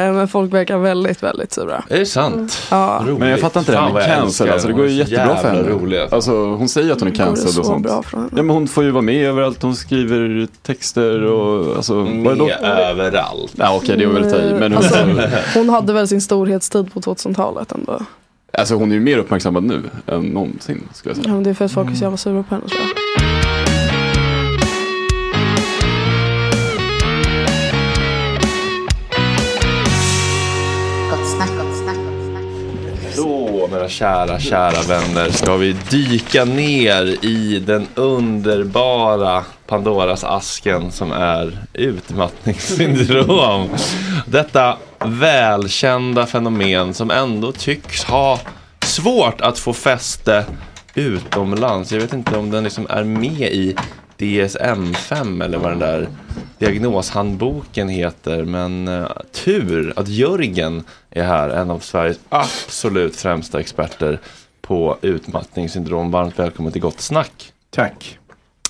eh, 0.08 0.12
men 0.14 0.28
folk 0.28 0.52
verkar 0.54 0.78
väldigt, 0.78 1.22
väldigt 1.22 1.52
sura. 1.52 1.84
Är 1.88 1.98
det 1.98 2.06
sant? 2.06 2.58
Ja. 2.70 3.02
Roligt. 3.06 3.18
Men 3.18 3.28
jag 3.28 3.40
fattar 3.40 3.60
inte 3.60 3.72
det 3.72 3.78
här 3.78 3.92
med 3.92 4.04
cancel. 4.06 4.50
Alltså, 4.50 4.68
det 4.68 4.74
går 4.74 4.86
ju 4.86 4.92
jättebra 4.92 5.36
för 5.36 5.48
henne. 5.48 5.68
rolig, 5.68 5.98
alltså. 6.10 6.32
Hon 6.32 6.68
säger 6.68 6.92
att 6.92 7.00
hon 7.00 7.08
är 7.08 7.34
så 7.34 7.60
och 7.60 7.66
sånt. 7.66 7.82
bra 7.86 8.02
för 8.02 8.16
henne. 8.16 8.28
Ja, 8.36 8.42
men 8.42 8.50
hon 8.56 8.68
får 8.68 8.84
ju 8.84 8.90
vara 8.90 9.02
med 9.02 9.26
överallt. 9.28 9.62
Hon 9.62 9.76
skriver 9.76 10.48
texter 10.62 11.22
och 11.24 11.76
alltså, 11.76 11.94
vad 11.94 12.06
är 12.06 12.12
det 12.12 12.20
Med 12.22 12.38
då? 12.38 12.50
överallt. 12.66 13.52
Ja, 13.56 13.76
okej, 13.76 13.96
det 13.96 14.06
var 14.06 14.14
väl 14.14 14.24
att. 14.24 14.60
Men 14.60 14.72
hon, 14.72 14.76
Alltså, 14.76 14.98
hon 15.54 15.68
hade 15.68 15.92
väl 15.92 16.08
sin 16.08 16.20
storhetstid 16.20 16.92
på 16.94 17.00
2000-talet 17.00 17.72
ändå. 17.72 18.00
alltså, 18.58 18.74
hon 18.74 18.90
är 18.90 18.94
ju 18.94 19.00
mer 19.00 19.18
uppmärksammad 19.18 19.64
nu 19.64 19.82
än 20.06 20.22
någonsin. 20.22 20.82
Skulle 20.92 21.12
jag 21.14 21.18
Ja, 21.18 21.22
säga. 21.22 21.34
men 21.34 21.42
det 21.42 21.50
är 21.50 21.54
för 21.54 21.64
att 21.64 21.72
folk 21.72 21.90
är 21.90 21.94
så 21.94 22.02
jävla 22.02 22.16
sura 22.16 22.42
på 22.48 22.54
henne 22.54 22.68
tror 22.68 22.80
jag. 22.80 23.03
Kära, 33.88 33.88
kära, 33.88 34.40
kära 34.40 34.82
vänner, 34.82 35.30
ska 35.30 35.56
vi 35.56 35.72
dyka 35.72 36.44
ner 36.44 37.24
i 37.24 37.62
den 37.66 37.86
underbara 37.94 39.44
Pandoras 39.66 40.24
asken 40.24 40.92
som 40.92 41.12
är 41.12 41.58
utmattningssyndrom. 41.72 43.68
Detta 44.26 44.76
välkända 44.98 46.26
fenomen 46.26 46.94
som 46.94 47.10
ändå 47.10 47.52
tycks 47.52 48.04
ha 48.04 48.40
svårt 48.84 49.40
att 49.40 49.58
få 49.58 49.72
fäste 49.72 50.44
utomlands. 50.94 51.92
Jag 51.92 52.00
vet 52.00 52.12
inte 52.12 52.36
om 52.36 52.50
den 52.50 52.64
liksom 52.64 52.86
är 52.90 53.04
med 53.04 53.52
i 53.52 53.76
DSM-5 54.18 55.44
eller 55.44 55.58
vad 55.58 55.72
den 55.72 55.78
där 55.78 56.08
diagnoshandboken 56.58 57.88
heter. 57.88 58.44
Men 58.44 58.88
eh, 58.88 59.08
tur 59.32 59.92
att 59.96 60.08
Jörgen 60.08 60.84
är 61.10 61.24
här, 61.24 61.50
en 61.50 61.70
av 61.70 61.78
Sveriges 61.78 62.18
absolut 62.28 63.16
främsta 63.16 63.60
experter 63.60 64.20
på 64.60 64.98
utmattningssyndrom. 65.02 66.10
Varmt 66.10 66.38
välkommen 66.38 66.72
till 66.72 66.82
Gott 66.82 67.00
Snack. 67.00 67.52
Tack. 67.70 68.18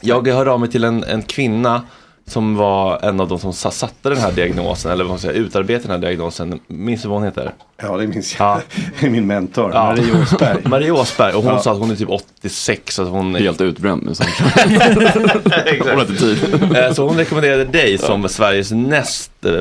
Jag 0.02 0.28
hörde 0.28 0.50
av 0.50 0.60
mig 0.60 0.70
till 0.70 0.84
en, 0.84 1.04
en 1.04 1.22
kvinna 1.22 1.82
som 2.26 2.56
var 2.56 2.98
en 3.02 3.20
av 3.20 3.28
de 3.28 3.38
som 3.38 3.52
sa- 3.52 3.70
satte 3.70 4.08
den 4.08 4.18
här 4.18 4.32
diagnosen, 4.32 4.92
eller 4.92 5.04
vad 5.04 5.10
man 5.10 5.18
säger, 5.18 5.40
utarbetade 5.40 5.94
den 5.94 6.02
här 6.02 6.08
diagnosen. 6.08 6.60
Minns 6.66 7.02
du 7.02 7.08
vad 7.08 7.16
hon 7.18 7.24
heter? 7.24 7.52
Ja, 7.82 7.96
det 7.96 8.06
minns 8.06 8.38
jag. 8.38 8.60
Är 9.00 9.10
min 9.10 9.26
mentor, 9.26 9.70
Ja. 9.74 9.84
Marie 9.84 10.22
Åsberg. 10.22 10.56
Marie 10.64 10.90
Åsberg, 10.90 11.34
och 11.34 11.42
hon 11.42 11.52
Ja. 11.52 11.58
sa 11.60 11.72
att 11.72 11.78
hon 11.78 11.90
är 11.90 11.96
typ 11.96 12.08
86. 12.10 12.98
Att 12.98 13.08
hon 13.08 13.36
är... 13.36 13.40
Helt 13.40 13.60
utbränd 13.60 14.02
nu. 14.06 14.14
Så. 14.14 14.22
Exakt. 14.22 15.88
Hon 15.88 15.88
har 15.88 16.00
inte 16.00 16.16
tid. 16.16 16.76
Eh, 16.76 16.92
Så 16.92 17.08
hon 17.08 17.16
rekommenderade 17.16 17.64
dig 17.64 17.98
som 17.98 18.28
Sveriges 18.28 18.70
näst 18.72 19.30
eh, 19.46 19.52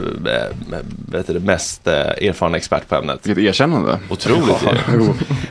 vet 1.12 1.28
du, 1.28 1.34
det, 1.34 1.40
mest 1.40 1.88
eh, 1.88 1.94
erfarna 1.94 2.58
expert 2.58 2.88
på 2.90 2.96
ämnet. 2.96 3.20
Vilket 3.24 3.44
erkännande. 3.44 4.00
Otroligt 4.10 4.56
Ja, 4.66 4.72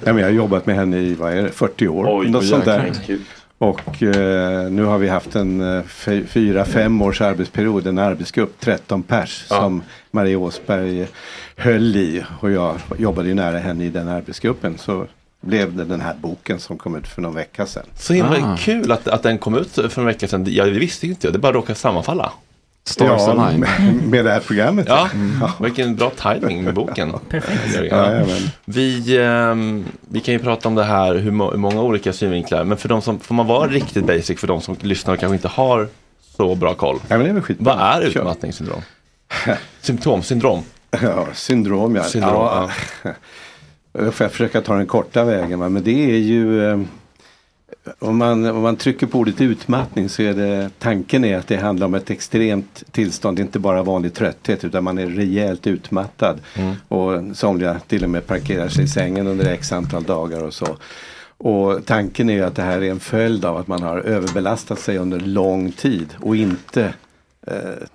ja, 0.05 0.12
men 0.12 0.18
jag 0.18 0.25
har 0.25 0.31
jobbat 0.31 0.66
med 0.66 0.77
henne 0.77 0.96
i 0.98 1.14
vad 1.14 1.33
är 1.33 1.42
det, 1.42 1.51
40 1.51 1.88
år. 1.88 2.07
Oj, 2.20 2.31
något 2.31 2.46
sånt 2.46 2.64
där. 2.64 2.85
jäklar. 2.85 3.18
Och 3.62 4.03
eh, 4.03 4.70
nu 4.70 4.85
har 4.85 4.98
vi 4.98 5.09
haft 5.09 5.35
en 5.37 5.77
eh, 5.77 5.83
fy- 5.85 6.27
fyra, 6.27 6.64
fem 6.64 7.03
års 7.03 7.20
arbetsperiod, 7.20 7.87
en 7.87 7.98
arbetsgrupp, 7.98 8.61
13 8.61 9.03
pers 9.03 9.46
Ja. 9.51 9.57
som 9.57 9.83
Marie 10.11 10.37
Åsberg 10.37 11.07
höll 11.57 11.96
i. 11.96 12.25
Och 12.40 12.51
jag 12.51 12.77
jobbade 12.98 13.29
ju 13.29 13.35
nära 13.35 13.59
henne 13.59 13.85
i 13.85 13.88
den 13.88 14.09
arbetsgruppen. 14.09 14.79
Så 14.79 15.07
blev 15.40 15.77
det 15.77 15.85
den 15.85 16.01
här 16.01 16.14
boken 16.20 16.59
som 16.61 16.79
kom 16.79 16.96
ut 16.96 17.09
för 17.09 17.22
någon 17.22 17.35
vecka 17.35 17.66
sedan. 17.66 17.87
Så 17.96 18.12
himla 18.14 18.37
Ah. 18.53 18.57
kul 18.61 18.92
att, 18.92 19.09
att 19.09 19.22
den 19.22 19.38
kom 19.38 19.55
ut 19.55 19.70
för 19.72 19.98
en 19.98 20.07
vecka 20.07 20.29
sedan. 20.29 20.46
Jag 20.48 20.64
visste 20.66 21.07
ju 21.07 21.12
inte, 21.12 21.31
det 21.31 21.38
bara 21.38 21.53
råkade 21.53 21.79
sammanfalla. 21.79 22.33
Stars 22.85 23.23
ja, 23.27 23.31
align. 23.33 23.61
med, 23.61 24.03
med 24.11 24.25
det 24.25 24.31
här 24.31 24.40
programmet. 24.40 24.87
Ja, 24.88 25.09
vilken 25.61 25.97
bra 25.97 26.11
timing 26.11 26.64
med 26.64 26.75
boken. 26.75 27.12
Perfekt. 27.29 27.90
Ja. 27.90 28.21
Vi, 28.64 29.18
ehm, 29.23 29.85
vi 30.01 30.21
kan 30.21 30.35
ju 30.35 30.38
prata 30.40 30.68
om 30.68 30.75
det 30.75 30.85
här, 30.85 31.14
hur, 31.14 31.31
må- 31.31 31.51
hur 31.51 31.59
många 31.59 31.81
olika 31.83 32.12
synvinklar. 32.12 32.64
Men 32.64 32.79
för 32.79 32.88
de 32.88 33.03
som, 33.03 33.21
får 33.21 33.35
man 33.35 33.47
vara 33.47 33.68
riktigt 33.68 34.07
basic 34.07 34.40
för 34.40 34.47
de 34.47 34.61
som 34.61 34.77
lyssnar 34.81 35.14
och 35.14 35.21
kanske 35.21 35.35
inte 35.37 35.49
har 35.49 35.88
så 36.37 36.55
bra 36.55 36.75
koll. 36.75 36.97
Ja, 37.09 37.16
men 37.16 37.25
det 37.25 37.29
är 37.29 37.35
väl 37.35 37.42
skitbra. 37.42 37.75
Vad 37.75 37.85
är 38.03 38.07
utmattningssyndrom? 38.07 38.83
Symptom, 39.81 40.23
syndrom. 40.23 40.62
Ja, 41.03 41.27
syndrom 41.35 41.95
ja. 41.97 42.03
Syndrom, 42.05 42.35
ja. 42.35 42.71
Då 43.92 44.11
får 44.12 44.25
jag 44.25 44.31
försöka 44.33 44.61
ta 44.61 44.75
den 44.75 44.87
korta 44.87 45.25
vägen. 45.25 45.59
Men 45.59 45.83
det 45.83 46.11
är 46.11 46.18
ju 46.18 46.71
eh, 46.71 46.81
om, 47.99 48.16
man, 48.16 48.47
om 48.47 48.62
man 48.62 48.77
trycker 48.77 49.07
på 49.07 49.18
ordet 49.18 49.40
utmattning 49.40 50.09
så 50.09 50.23
är 50.23 50.35
det 50.35 50.71
tanken 50.79 51.25
är 51.25 51.38
att 51.38 51.47
det 51.47 51.57
handlar 51.57 51.87
om 51.87 51.95
ett 51.95 52.11
extremt 52.11 52.83
tillstånd. 52.90 53.38
Inte 53.38 53.59
bara 53.59 53.83
vanlig 53.83 54.14
trötthet 54.14 54.64
utan 54.64 54.85
man 54.85 54.99
är 54.99 55.07
rejält 55.07 55.66
utmattad. 55.66 56.40
Mm. 56.55 56.75
Och 56.88 57.37
somliga 57.37 57.81
till 57.87 58.05
och 58.05 58.11
med 58.11 58.27
parkerar 58.27 58.68
sig 58.68 58.85
i 58.85 58.88
sängen 58.88 59.27
under 59.27 59.47
x 59.47 59.73
antal 59.73 60.03
dagar 60.03 60.42
och 60.42 60.55
så. 60.55 60.77
Och 61.37 61.87
tanken 61.87 62.31
är 62.31 62.42
att 62.42 62.55
det 62.55 62.62
här 62.62 62.83
är 62.83 62.90
en 62.90 63.01
följd 63.01 63.45
av 63.45 63.57
att 63.57 63.66
man 63.66 63.83
har 63.83 63.99
överbelastat 63.99 64.79
sig 64.79 64.99
under 64.99 65.21
lång 65.21 65.73
tid 65.73 66.14
och 66.21 66.37
inte 66.37 66.95
eh, 67.47 67.55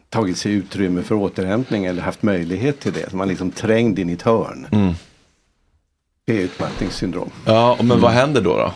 tagit 0.10 0.38
sig 0.38 0.52
utrymme 0.52 1.04
för 1.04 1.16
återhämtning 1.16 1.86
eller 1.86 2.02
haft 2.02 2.24
möjlighet 2.24 2.80
till 2.80 2.94
det. 2.94 3.14
Man 3.14 3.28
är 3.28 3.30
liksom 3.30 3.52
trängd 3.52 4.00
in 4.00 4.10
i 4.10 4.14
ett 4.14 4.22
hörn. 4.22 4.68
Mm. 4.72 4.94
Det 6.26 6.38
är 6.38 6.42
utmattningssyndrom. 6.42 7.30
Ja, 7.46 7.78
men 7.82 8.02
vad 8.02 8.12
händer 8.12 8.42
då? 8.42 8.58
då? 8.58 8.74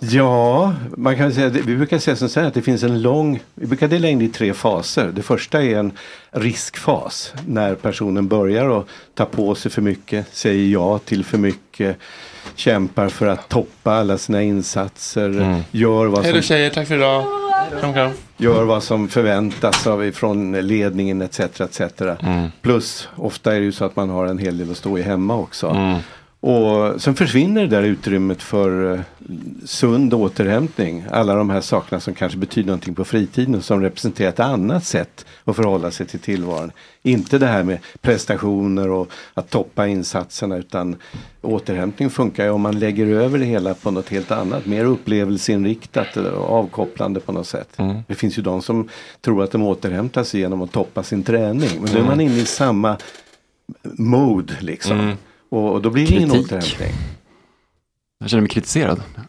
Ja, 0.00 0.74
man 0.96 1.16
kan 1.16 1.32
säga, 1.32 1.48
vi 1.48 1.76
brukar 1.76 1.98
säga 1.98 2.16
som 2.16 2.28
så 2.28 2.40
här 2.40 2.46
att 2.46 2.54
det 2.54 2.62
finns 2.62 2.82
en 2.82 3.02
lång, 3.02 3.40
vi 3.54 3.66
brukar 3.66 3.88
dela 3.88 4.08
in 4.08 4.18
det 4.18 4.24
i 4.24 4.28
tre 4.28 4.54
faser. 4.54 5.12
Det 5.14 5.22
första 5.22 5.62
är 5.62 5.78
en 5.78 5.92
riskfas 6.30 7.32
när 7.46 7.74
personen 7.74 8.28
börjar 8.28 8.80
att 8.80 8.86
ta 9.14 9.24
på 9.24 9.54
sig 9.54 9.70
för 9.70 9.82
mycket, 9.82 10.26
säger 10.32 10.72
ja 10.72 10.98
till 10.98 11.24
för 11.24 11.38
mycket, 11.38 11.96
kämpar 12.54 13.08
för 13.08 13.26
att 13.26 13.48
toppa 13.48 13.92
alla 13.92 14.18
sina 14.18 14.42
insatser, 14.42 15.62
gör, 15.70 16.06
vad 16.06 16.24
Hej 16.24 16.32
då 16.32 16.42
som, 16.42 16.48
tjejer, 16.48 16.70
tack 16.70 16.88
för 16.88 16.96
idag. 16.96 17.24
Gör 18.36 18.64
vad 18.64 18.82
som 18.82 19.08
förväntas 19.08 19.86
av 19.86 20.06
ifrån 20.06 20.52
ledningen 20.52 21.22
etc. 21.22 21.40
etc. 21.40 21.80
Mm. 22.00 22.50
Plus 22.62 23.08
ofta 23.16 23.54
är 23.54 23.58
det 23.58 23.64
ju 23.64 23.72
så 23.72 23.84
att 23.84 23.96
man 23.96 24.10
har 24.10 24.26
en 24.26 24.38
hel 24.38 24.58
del 24.58 24.70
att 24.70 24.76
stå 24.76 24.98
i 24.98 25.02
hemma 25.02 25.36
också. 25.36 25.66
Mm. 25.68 25.98
Och 26.40 27.00
sen 27.02 27.14
försvinner 27.14 27.62
det 27.62 27.68
där 27.68 27.82
utrymmet 27.82 28.42
för 28.42 28.94
eh, 28.94 29.00
sund 29.64 30.14
återhämtning. 30.14 31.04
Alla 31.10 31.34
de 31.34 31.50
här 31.50 31.60
sakerna 31.60 32.00
som 32.00 32.14
kanske 32.14 32.38
betyder 32.38 32.66
någonting 32.66 32.94
på 32.94 33.04
fritiden 33.04 33.54
och 33.54 33.64
som 33.64 33.80
representerar 33.80 34.28
ett 34.28 34.40
annat 34.40 34.84
sätt 34.84 35.26
att 35.44 35.56
förhålla 35.56 35.90
sig 35.90 36.06
till 36.06 36.20
tillvaron. 36.20 36.72
Inte 37.02 37.38
det 37.38 37.46
här 37.46 37.62
med 37.62 37.78
prestationer 38.00 38.90
och 38.90 39.10
att 39.34 39.50
toppa 39.50 39.86
insatserna 39.86 40.56
utan 40.56 40.96
återhämtning 41.42 42.10
funkar 42.10 42.44
ju 42.44 42.50
om 42.50 42.60
man 42.60 42.78
lägger 42.78 43.06
över 43.06 43.38
det 43.38 43.44
hela 43.44 43.74
på 43.74 43.90
något 43.90 44.08
helt 44.08 44.30
annat. 44.30 44.66
Mer 44.66 44.84
upplevelseinriktat 44.84 46.16
och 46.16 46.50
avkopplande 46.50 47.20
på 47.20 47.32
något 47.32 47.46
sätt. 47.46 47.68
Mm. 47.76 47.96
Det 48.08 48.14
finns 48.14 48.38
ju 48.38 48.42
de 48.42 48.62
som 48.62 48.88
tror 49.20 49.44
att 49.44 49.50
de 49.52 49.62
återhämtar 49.62 50.24
sig 50.24 50.40
genom 50.40 50.62
att 50.62 50.72
toppa 50.72 51.02
sin 51.02 51.22
träning. 51.22 51.70
Men 51.74 51.84
då 51.86 51.92
är 51.92 51.96
Mm. 51.96 52.06
man 52.06 52.20
inne 52.20 52.36
i 52.38 52.44
samma 52.46 52.96
mode 53.98 54.54
liksom. 54.60 55.00
Mm. 55.00 55.16
Och, 55.48 55.72
och 55.72 55.82
då 55.82 55.90
blir 55.90 56.06
det 56.06 56.14
ingen 56.14 56.30
Kritik. 56.30 56.46
återhämtning. 56.46 56.92
Jag 58.18 58.30
känner 58.30 58.40
mig 58.40 58.50
kritiserad. 58.50 59.02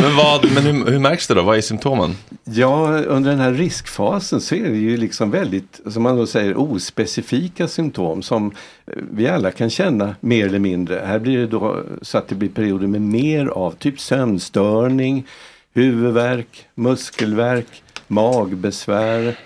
men 0.00 0.16
vad, 0.16 0.52
men 0.54 0.62
hur, 0.62 0.90
hur 0.90 0.98
märks 0.98 1.26
det 1.26 1.34
då? 1.34 1.42
Vad 1.42 1.56
är 1.56 1.60
symptomen? 1.60 2.16
Ja, 2.44 2.98
under 2.98 3.30
den 3.30 3.40
här 3.40 3.52
riskfasen 3.52 4.40
så 4.40 4.54
är 4.54 4.70
det 4.70 4.76
ju 4.76 4.96
liksom 4.96 5.30
väldigt, 5.30 5.80
som 5.86 6.02
man 6.02 6.16
då 6.16 6.26
säger, 6.26 6.58
ospecifika 6.58 7.68
symptom 7.68 8.22
som 8.22 8.46
eh, 8.86 8.94
vi 9.10 9.28
alla 9.28 9.50
kan 9.50 9.70
känna 9.70 10.14
mer 10.20 10.46
eller 10.46 10.58
mindre. 10.58 11.02
Här 11.06 11.18
blir 11.18 11.38
det 11.38 11.46
då 11.46 11.82
så 12.02 12.18
att 12.18 12.28
det 12.28 12.34
blir 12.34 12.48
perioder 12.48 12.86
med 12.86 13.02
mer 13.02 13.46
av 13.46 13.70
typ 13.70 14.00
sömnstörning, 14.00 15.26
huvudvärk, 15.74 16.66
muskelvärk, 16.74 17.82
magbesvär. 18.06 19.36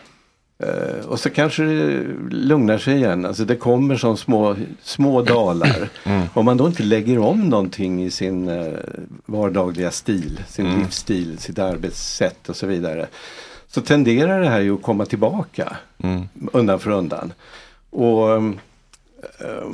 Eh, 0.58 1.06
och 1.06 1.20
så 1.20 1.30
kanske 1.30 1.62
det 1.62 2.02
lugnar 2.30 2.78
sig 2.78 2.94
igen. 2.94 3.24
Alltså 3.26 3.44
det 3.44 3.56
kommer 3.56 3.96
som 3.96 4.16
små, 4.16 4.56
små 4.82 5.22
dalar. 5.22 5.88
Mm. 6.06 6.26
Om 6.34 6.44
man 6.44 6.56
då 6.56 6.66
inte 6.66 6.82
lägger 6.82 7.18
om 7.18 7.40
någonting 7.40 8.04
i 8.04 8.10
sin 8.10 8.48
eh, 8.48 8.72
vardagliga 9.26 9.90
stil, 9.90 10.40
sin 10.48 10.66
Mm. 10.66 10.78
livsstil, 10.80 11.38
sitt 11.38 11.58
arbetssätt 11.58 12.48
och 12.48 12.56
så 12.56 12.66
vidare. 12.66 13.06
Så 13.68 13.80
tenderar 13.80 14.40
det 14.40 14.48
här 14.48 14.60
ju 14.60 14.74
att 14.74 14.82
komma 14.82 15.06
tillbaka 15.06 15.76
Mm. 16.02 16.28
undan 16.52 16.78
för 16.80 16.90
undan. 16.90 17.32
Och 17.90 18.32
ehm, 18.36 18.58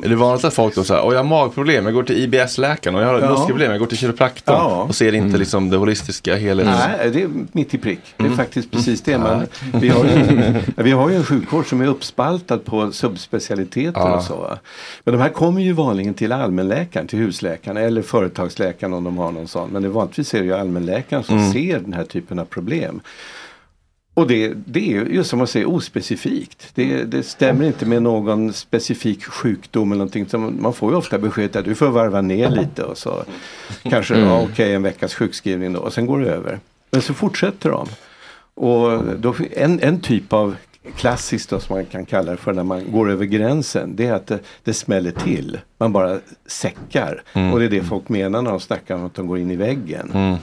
Är 0.04 0.08
det 0.08 0.16
vanligt 0.16 0.44
att 0.44 0.54
folk 0.54 0.74
då 0.74 0.84
säger, 0.84 1.02
och 1.02 1.12
jag 1.14 1.18
har 1.18 1.24
magproblem, 1.24 1.84
jag 1.84 1.94
går 1.94 2.02
till 2.02 2.16
IBS-läkaren 2.24 2.94
och 2.96 3.02
jag 3.02 3.06
har 3.06 3.20
Ja. 3.20 3.30
muskelproblem, 3.30 3.70
jag 3.70 3.80
går 3.80 3.86
till 3.86 3.98
kiropraktorn. 3.98 4.56
Ja. 4.58 4.82
Och 4.82 4.94
ser 4.94 5.14
inte 5.14 5.38
liksom 5.38 5.70
det 5.70 5.76
holistiska 5.76 6.36
helheten. 6.36 6.74
Nej, 6.98 7.10
det 7.10 7.22
är 7.22 7.28
mitt 7.52 7.74
i 7.74 7.78
prick. 7.78 8.00
Det 8.16 8.22
är 8.22 8.26
Mm. 8.26 8.36
faktiskt 8.38 8.70
precis 8.70 9.02
det. 9.02 9.18
Man, 9.18 9.46
Ja. 9.72 9.78
vi, 9.78 9.88
har 9.88 10.04
ju, 10.04 10.54
vi 10.76 10.90
har 10.90 11.10
ju 11.10 11.16
en 11.16 11.24
sjukvård 11.24 11.66
som 11.68 11.80
är 11.80 11.86
uppspaltad 11.86 12.58
på 12.64 12.92
subspecialiteter 12.92 14.00
Ja. 14.00 14.16
och 14.16 14.22
så. 14.22 14.36
va. 14.36 14.58
Men 15.04 15.14
de 15.14 15.20
här 15.20 15.28
kommer 15.28 15.60
ju 15.60 15.72
vanligen 15.72 16.14
till 16.14 16.32
allmänläkaren, 16.32 17.06
till 17.06 17.18
husläkaren 17.18 17.76
eller 17.76 18.02
företagsläkaren 18.02 18.92
om 18.94 19.04
de 19.04 19.18
har 19.18 19.32
någon 19.32 19.48
sån. 19.48 19.70
Men 19.70 19.82
det 19.82 19.88
vanligtvis 19.88 20.34
är 20.34 20.38
det 20.38 20.44
ju 20.44 20.54
allmänläkaren 20.54 21.22
som 21.24 21.38
Mm. 21.38 21.52
ser 21.52 21.78
den 21.80 21.92
här 21.92 22.04
typen 22.04 22.38
av 22.38 22.44
problem. 22.44 23.00
Och 24.20 24.26
det, 24.26 24.52
det 24.64 24.80
är 24.80 25.04
ju 25.04 25.14
just 25.14 25.30
som 25.30 25.38
man 25.38 25.46
säger 25.48 25.68
ospecifikt. 25.68 26.70
Det, 26.74 27.04
det 27.04 27.22
stämmer 27.22 27.66
inte 27.66 27.86
med 27.86 28.02
någon 28.02 28.52
specifik 28.52 29.24
sjukdom 29.24 29.92
eller 29.92 29.98
någonting. 29.98 30.28
Som 30.28 30.62
man 30.62 30.72
får 30.72 30.90
ju 30.90 30.96
ofta 30.96 31.18
beskedet 31.18 31.56
att 31.56 31.64
du 31.64 31.74
får 31.74 31.88
varva 31.88 32.20
ner 32.20 32.50
lite 32.50 32.82
och 32.84 32.98
så 32.98 33.24
kanske 33.82 34.14
Mm. 34.14 34.32
okej 34.32 34.74
en 34.74 34.82
veckas 34.82 35.14
sjukskrivning 35.14 35.72
då 35.72 35.80
och 35.80 35.92
sen 35.92 36.06
går 36.06 36.20
det 36.20 36.30
över. 36.30 36.58
Men 36.90 37.02
så 37.02 37.14
fortsätter 37.14 37.70
de. 37.70 37.86
Och 38.54 39.02
då, 39.18 39.34
en, 39.56 39.80
en 39.80 40.00
typ 40.00 40.32
av 40.32 40.56
klassiskt 40.96 41.50
då, 41.50 41.60
som 41.60 41.76
man 41.76 41.84
kan 41.84 42.06
kalla 42.06 42.30
det 42.30 42.36
för 42.36 42.52
när 42.52 42.64
man 42.64 42.92
går 42.92 43.10
över 43.10 43.24
gränsen. 43.24 43.96
Det 43.96 44.06
är 44.06 44.12
att 44.12 44.26
det, 44.26 44.38
det 44.64 44.74
smäller 44.74 45.10
till. 45.10 45.58
Man 45.78 45.92
bara 45.92 46.18
säckar. 46.46 47.22
Mm. 47.32 47.52
Och 47.52 47.58
det 47.58 47.64
är 47.64 47.68
det 47.70 47.82
folk 47.82 48.08
menar 48.08 48.42
när 48.42 48.50
de 48.50 48.60
snackar 48.60 48.94
om 48.94 49.06
att 49.06 49.14
de 49.14 49.26
går 49.26 49.38
in 49.38 49.50
i 49.50 49.56
väggen. 49.56 50.38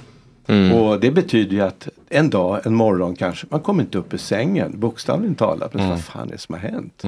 Mm. 0.47 0.73
Och 0.73 0.99
det 0.99 1.11
betyder 1.11 1.55
ju 1.55 1.61
att 1.61 1.87
en 2.09 2.29
dag, 2.29 2.59
en 2.65 2.75
morgon 2.75 3.15
kanske, 3.15 3.47
man 3.49 3.59
kommer 3.59 3.83
inte 3.83 3.97
upp 3.97 4.13
ur 4.13 4.17
sängen, 4.17 4.79
bokstavligen 4.79 5.35
talat. 5.35 5.73
Men 5.73 5.83
Mm. 5.83 5.95
vad 5.95 6.03
fan 6.05 6.27
är 6.27 6.31
det 6.31 6.37
som 6.37 6.53
har 6.55 6.61
hänt? 6.61 7.03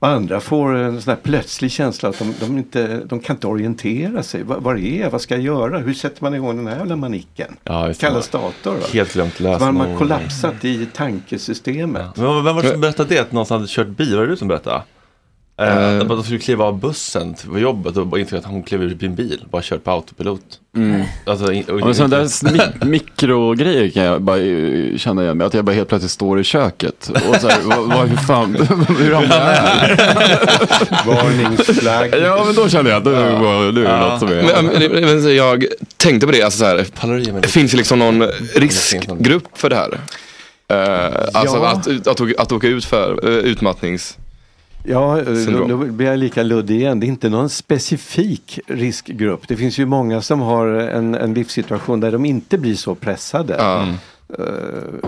Och 0.00 0.08
andra 0.08 0.40
får 0.40 0.74
en 0.74 1.02
sån 1.02 1.10
här 1.10 1.18
plötslig 1.22 1.70
känsla 1.72 2.08
att 2.08 2.18
de, 2.18 2.34
de, 2.40 2.58
inte, 2.58 3.00
de 3.04 3.20
kan 3.20 3.36
inte 3.36 3.46
orientera 3.46 4.22
sig. 4.22 4.42
Var, 4.42 4.58
var 4.58 4.74
är 4.74 5.00
jag? 5.00 5.10
Vad 5.10 5.20
ska 5.20 5.34
jag 5.34 5.44
göra? 5.44 5.78
Hur 5.78 5.94
sätter 5.94 6.22
man 6.24 6.34
igång 6.34 6.56
den 6.56 6.66
här 6.66 6.76
jävla 6.76 6.96
manicken? 6.96 7.56
Ja. 7.64 7.92
Kallas 7.98 8.28
dator. 8.28 8.72
Va? 8.74 8.86
Helt 8.92 9.12
glömt 9.12 9.34
Så 9.36 9.42
man 9.42 9.52
har 9.62 9.72
lösenord. 9.72 9.98
kollapsat 9.98 10.64
i 10.64 10.86
tankesystemet. 10.94 12.16
Men 12.16 12.44
vem 12.44 12.54
var 12.56 12.62
det 12.62 12.68
som 12.70 12.80
berättade 12.80 13.08
det? 13.14 13.18
Att 13.20 13.32
någon 13.32 13.46
hade 13.50 13.64
kört 13.68 13.86
bil? 13.88 14.16
Var 14.16 14.22
det 14.22 14.30
du 14.30 14.36
som 14.36 14.48
berättade? 14.48 14.82
Eh, 15.60 15.98
att 16.00 16.08
de 16.08 16.22
skulle 16.22 16.38
kliva 16.38 16.64
av 16.64 16.80
bussen 16.80 17.34
till 17.34 17.48
på 17.48 17.58
jobbet 17.58 17.96
och 17.96 18.18
insåg 18.18 18.38
att 18.38 18.44
hon 18.44 18.62
klev 18.62 18.82
ur 18.82 18.98
sin 18.98 19.14
bil. 19.14 19.44
Bara 19.50 19.62
kört 19.62 19.84
på 19.84 19.90
autopilot. 19.90 20.40
Mm. 20.76 21.02
Alltså, 21.24 21.52
in, 21.52 21.64
och, 21.64 21.80
Ja, 21.80 21.84
men 21.84 21.94
sådana 21.94 22.16
där 22.16 22.24
smi- 22.24 22.84
mikrogrejer 22.86 23.88
kan 23.90 24.02
jag 24.02 24.22
bara 24.22 24.38
eh, 24.38 24.96
känna 24.96 25.22
igen 25.22 25.38
mig. 25.38 25.46
Att 25.46 25.54
jag 25.54 25.64
bara 25.64 25.72
helt 25.72 25.88
plötsligt 25.88 26.10
står 26.10 26.40
i 26.40 26.44
köket. 26.44 27.10
Och 27.28 27.36
så 27.36 27.48
här, 27.48 27.60
vad, 27.62 27.88
vad, 27.88 28.08
hur 28.08 28.16
fan, 28.16 28.54
hur 28.98 29.14
hamnar 29.14 29.36
jag 29.36 29.44
här? 29.44 29.96
Varningsflagg. 31.06 32.14
Ja 32.22 32.42
men 32.46 32.54
då 32.54 32.68
känner 32.68 32.90
jag 32.90 32.98
att 32.98 33.04
nu, 33.04 33.12
ja. 33.12 33.70
nu 33.70 33.86
är 33.86 33.92
det 33.92 33.98
något 33.98 34.20
som 34.20 34.28
är... 34.28 34.62
Men, 34.62 34.90
men, 34.92 35.22
men, 35.22 35.36
jag 35.36 35.64
tänkte 35.96 36.26
på 36.26 36.32
det, 36.32 36.42
alltså 36.42 36.58
så 36.58 36.64
här, 36.64 37.40
det 37.40 37.48
finns 37.48 37.74
ju 37.74 37.78
liksom 37.78 37.98
någon 37.98 38.22
riskgrupp 38.54 39.48
för 39.54 39.70
det 39.70 39.76
här. 39.76 40.00
Eh, 40.70 41.14
alltså 41.32 41.56
Ja. 41.56 41.66
att, 41.68 41.88
att, 41.88 42.20
att, 42.20 42.38
att 42.38 42.52
åka 42.52 42.66
ut 42.66 42.84
för 42.84 43.24
uh, 43.28 43.38
utmattnings... 43.38 44.16
Ja, 44.82 45.22
då, 45.68 45.76
blir 45.76 46.06
jag 46.06 46.18
lika 46.18 46.42
luddig 46.42 46.76
igen. 46.76 47.00
Det 47.00 47.06
är 47.06 47.08
inte 47.08 47.28
någon 47.28 47.48
specifik 47.48 48.60
riskgrupp. 48.66 49.48
Det 49.48 49.56
finns 49.56 49.78
ju 49.78 49.86
många 49.86 50.22
som 50.22 50.40
har 50.40 50.66
en, 50.66 51.14
en 51.14 51.34
livssituation 51.34 52.00
där 52.00 52.12
de 52.12 52.24
inte 52.24 52.58
blir 52.58 52.74
så 52.74 52.94
pressade. 52.94 53.54
Eh, 53.54 53.94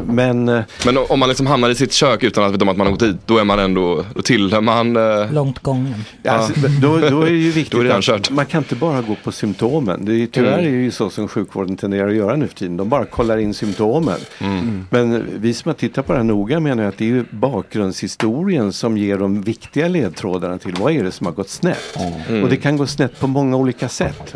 Men 0.06 0.48
eh, 0.48 0.62
Men 0.86 0.98
om 0.98 1.18
man 1.18 1.28
liksom 1.28 1.46
hamnar 1.46 1.70
i 1.70 1.74
sitt 1.74 1.92
kök 1.92 2.22
utan 2.24 2.44
att 2.44 2.52
veta 2.54 2.62
om 2.64 2.68
att 2.68 2.76
man 2.76 2.86
har 2.86 2.90
gått 2.92 3.00
dit, 3.00 3.16
då 3.26 3.38
är 3.38 3.44
man 3.44 3.58
ändå, 3.58 4.04
då 4.14 4.22
tillhör 4.22 4.60
man... 4.60 4.96
eh, 4.96 5.32
Långt 5.32 5.58
gången. 5.58 5.94
Ja, 6.22 6.32
alltså, 6.32 6.52
då, 6.80 6.98
då 6.98 7.22
är 7.22 7.30
det 7.30 7.36
ju 7.36 7.50
viktigt 7.52 7.72
Då 7.72 7.80
är 7.80 7.84
det 7.84 8.14
att 8.14 8.30
man 8.30 8.46
kan 8.46 8.58
inte 8.62 8.74
bara 8.76 9.02
gå 9.02 9.16
på 9.24 9.32
symptomen. 9.32 10.04
Det 10.04 10.12
är, 10.22 10.26
tyvärr 10.26 10.50
Mm. 10.52 10.66
är 10.66 10.70
det 10.78 10.82
ju 10.84 10.90
så 10.90 11.10
som 11.10 11.28
sjukvården 11.28 11.76
tenderar 11.76 12.08
att 12.08 12.14
göra 12.14 12.36
nu 12.36 12.48
för 12.48 12.54
tiden. 12.54 12.76
De 12.76 12.88
bara 12.88 13.04
kollar 13.04 13.38
in 13.38 13.54
symptomen. 13.54 14.18
Mm. 14.38 14.86
Men 14.90 15.26
vi 15.36 15.54
som 15.54 15.68
har 15.68 15.74
tittat 15.74 16.06
på 16.06 16.12
det 16.12 16.18
här 16.18 16.24
noga 16.24 16.60
menar 16.60 16.84
att 16.84 16.98
det 16.98 17.04
är 17.04 17.08
ju 17.08 17.24
bakgrundshistorien 17.30 18.72
som 18.72 18.98
ger 18.98 19.18
de 19.18 19.42
viktiga 19.42 19.88
ledtrådarna 19.88 20.58
till 20.58 20.74
vad 20.80 20.92
är 20.92 21.04
det 21.04 21.12
som 21.12 21.26
har 21.26 21.32
gått 21.34 21.48
snett. 21.50 21.96
Mm. 22.28 22.42
Och 22.42 22.48
det 22.50 22.56
kan 22.56 22.76
gå 22.76 22.86
snett 22.86 23.20
på 23.20 23.26
många 23.26 23.56
olika 23.56 23.88
sätt. 23.88 24.34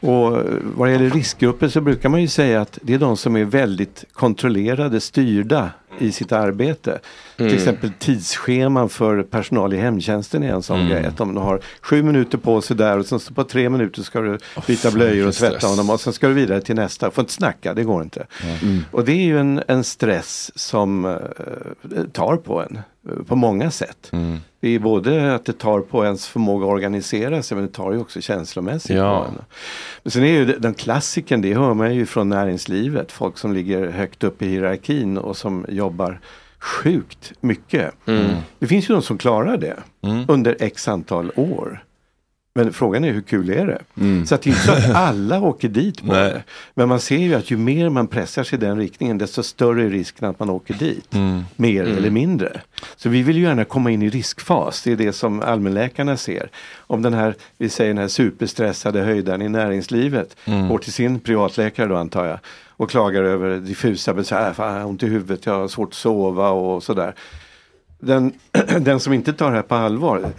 Och 0.00 0.32
vad 0.62 0.88
det 0.88 0.92
gäller 0.92 1.10
riskgrupper 1.10 1.68
så 1.68 1.80
brukar 1.80 2.08
man 2.08 2.20
ju 2.20 2.28
säga 2.28 2.60
att 2.60 2.78
det 2.82 2.94
är 2.94 2.98
de 2.98 3.16
som 3.16 3.36
är 3.36 3.44
väldigt 3.44 4.04
kontrollerade, 4.12 5.00
styrda 5.00 5.70
i 5.98 6.12
sitt 6.12 6.32
arbete. 6.32 6.98
Mm. 7.36 7.50
Till 7.50 7.58
exempel 7.58 7.90
tidsscheman 7.98 8.88
för 8.88 9.22
personal 9.22 9.72
i 9.74 9.76
hemtjänsten 9.76 10.42
är 10.42 10.52
en 10.52 10.62
sån 10.62 10.76
Mm. 10.80 10.90
grej. 10.90 11.06
Att 11.06 11.16
de 11.16 11.36
har 11.36 11.60
sju 11.80 12.02
minuter 12.02 12.38
på 12.38 12.60
sig 12.60 12.76
där 12.76 12.98
och 12.98 13.06
sen 13.06 13.20
på 13.34 13.44
tre 13.44 13.70
minuter 13.70 14.02
ska 14.02 14.20
du 14.20 14.38
byta 14.66 14.90
blöjor 14.90 15.26
och 15.28 15.34
tvätta 15.34 15.56
stress. 15.58 15.70
honom 15.70 15.90
och 15.90 16.00
sen 16.00 16.12
ska 16.12 16.28
du 16.28 16.34
vidare 16.34 16.60
till 16.60 16.74
nästa. 16.74 17.10
Får 17.10 17.22
inte 17.22 17.32
snacka, 17.32 17.74
det 17.74 17.84
går 17.84 18.02
inte. 18.02 18.26
Mm. 18.62 18.84
Och 18.90 19.04
det 19.04 19.12
är 19.12 19.24
ju 19.24 19.38
en, 19.40 19.62
en 19.68 19.84
stress 19.84 20.50
som 20.54 21.04
eh, 21.04 22.04
tar 22.12 22.36
på 22.36 22.62
en 22.62 22.76
eh, 22.76 22.82
på 23.26 23.36
många 23.36 23.70
sätt. 23.70 24.08
Mm. 24.12 24.38
Det 24.60 24.68
är 24.68 24.78
både 24.78 25.34
att 25.34 25.44
det 25.44 25.52
tar 25.52 25.80
på 25.80 26.04
ens 26.04 26.26
förmåga 26.28 26.66
att 26.66 26.72
organisera 26.72 27.42
sig 27.42 27.56
men 27.56 27.66
det 27.66 27.72
tar 27.72 27.92
ju 27.92 27.98
också 28.00 28.20
känslomässigt 28.20 28.96
Ja. 28.96 29.18
på 29.24 29.28
en. 29.28 29.44
Men 30.02 30.10
sen 30.10 30.22
är 30.24 30.28
ju 30.32 30.44
den 30.44 30.74
klassiken, 30.74 31.40
det 31.42 31.54
hör 31.54 31.74
man 31.74 31.94
ju 31.94 32.06
från 32.06 32.28
näringslivet. 32.28 33.12
Folk 33.12 33.38
som 33.38 33.52
ligger 33.54 33.90
högt 33.90 34.24
upp 34.24 34.42
i 34.42 34.48
hierarkin 34.48 35.18
och 35.18 35.36
som 35.36 35.66
jobbar 35.68 36.20
sjukt 36.58 37.32
mycket. 37.40 37.94
Mm. 38.06 38.30
Det 38.58 38.66
finns 38.66 38.90
ju 38.90 38.94
de 38.94 39.02
som 39.02 39.18
klarar 39.18 39.56
det 39.56 39.76
Mm. 40.02 40.24
under 40.28 40.56
x 40.60 40.88
antal 40.88 41.32
år. 41.36 41.84
Men 42.54 42.72
frågan 42.72 43.04
är 43.04 43.12
hur 43.12 43.20
kul 43.20 43.50
är 43.50 43.66
det? 43.66 43.82
Mm. 44.00 44.26
Så 44.26 44.34
att 44.34 44.42
det 44.42 44.50
är 44.50 44.52
inte 44.52 44.62
så 44.66 44.72
att 44.72 44.94
alla 44.96 45.40
åker 45.40 45.68
dit 45.68 46.00
på 46.06 46.12
det. 46.14 46.42
Men 46.74 46.88
man 46.88 47.00
ser 47.00 47.16
ju 47.18 47.34
att 47.34 47.50
ju 47.50 47.56
mer 47.56 47.88
man 47.88 48.06
pressar 48.06 48.44
sig 48.44 48.58
i 48.58 48.60
den 48.60 48.78
riktningen 48.78 49.18
desto 49.18 49.42
större 49.42 49.82
är 49.84 49.90
risken 49.90 50.28
att 50.28 50.38
man 50.40 50.50
åker 50.50 50.74
dit. 50.74 51.14
Mm. 51.14 51.42
Mer 51.56 51.82
Mm. 51.84 51.96
eller 51.98 52.10
mindre. 52.10 52.60
Så 52.96 53.08
vi 53.08 53.22
vill 53.22 53.36
ju 53.36 53.42
gärna 53.42 53.64
komma 53.64 53.90
in 53.90 54.02
i 54.02 54.08
riskfas. 54.10 54.82
Det 54.82 54.92
är 54.92 54.96
det 54.96 55.12
som 55.12 55.40
allmänläkarna 55.42 56.16
ser. 56.16 56.50
Om 56.76 57.02
den 57.02 57.14
här, 57.14 57.34
vi 57.58 57.68
säger 57.68 57.90
den 57.90 57.98
här 57.98 58.08
superstressade 58.08 59.00
höjdaren 59.00 59.42
i 59.42 59.48
näringslivet 59.48 60.36
Mm. 60.44 60.68
går 60.68 60.78
till 60.78 60.92
sin 60.92 61.20
privatläkare 61.20 61.86
då 61.86 61.96
antar 61.96 62.26
jag. 62.26 62.38
Och 62.68 62.90
klagar 62.90 63.22
över 63.22 63.56
diffusa 63.56 64.14
besvär. 64.14 64.52
Fan, 64.52 64.82
ont 64.82 65.02
i 65.02 65.06
huvudet, 65.06 65.46
jag 65.46 65.54
har 65.60 65.68
svårt 65.68 65.88
att 65.88 65.94
sova 65.94 66.48
och 66.50 66.82
sådär. 66.82 67.14
Den, 68.00 68.32
den 68.80 69.00
som 69.00 69.12
inte 69.12 69.32
tar 69.32 69.50
det 69.50 69.56
här 69.56 69.62
på 69.62 69.74
allvar 69.74 70.32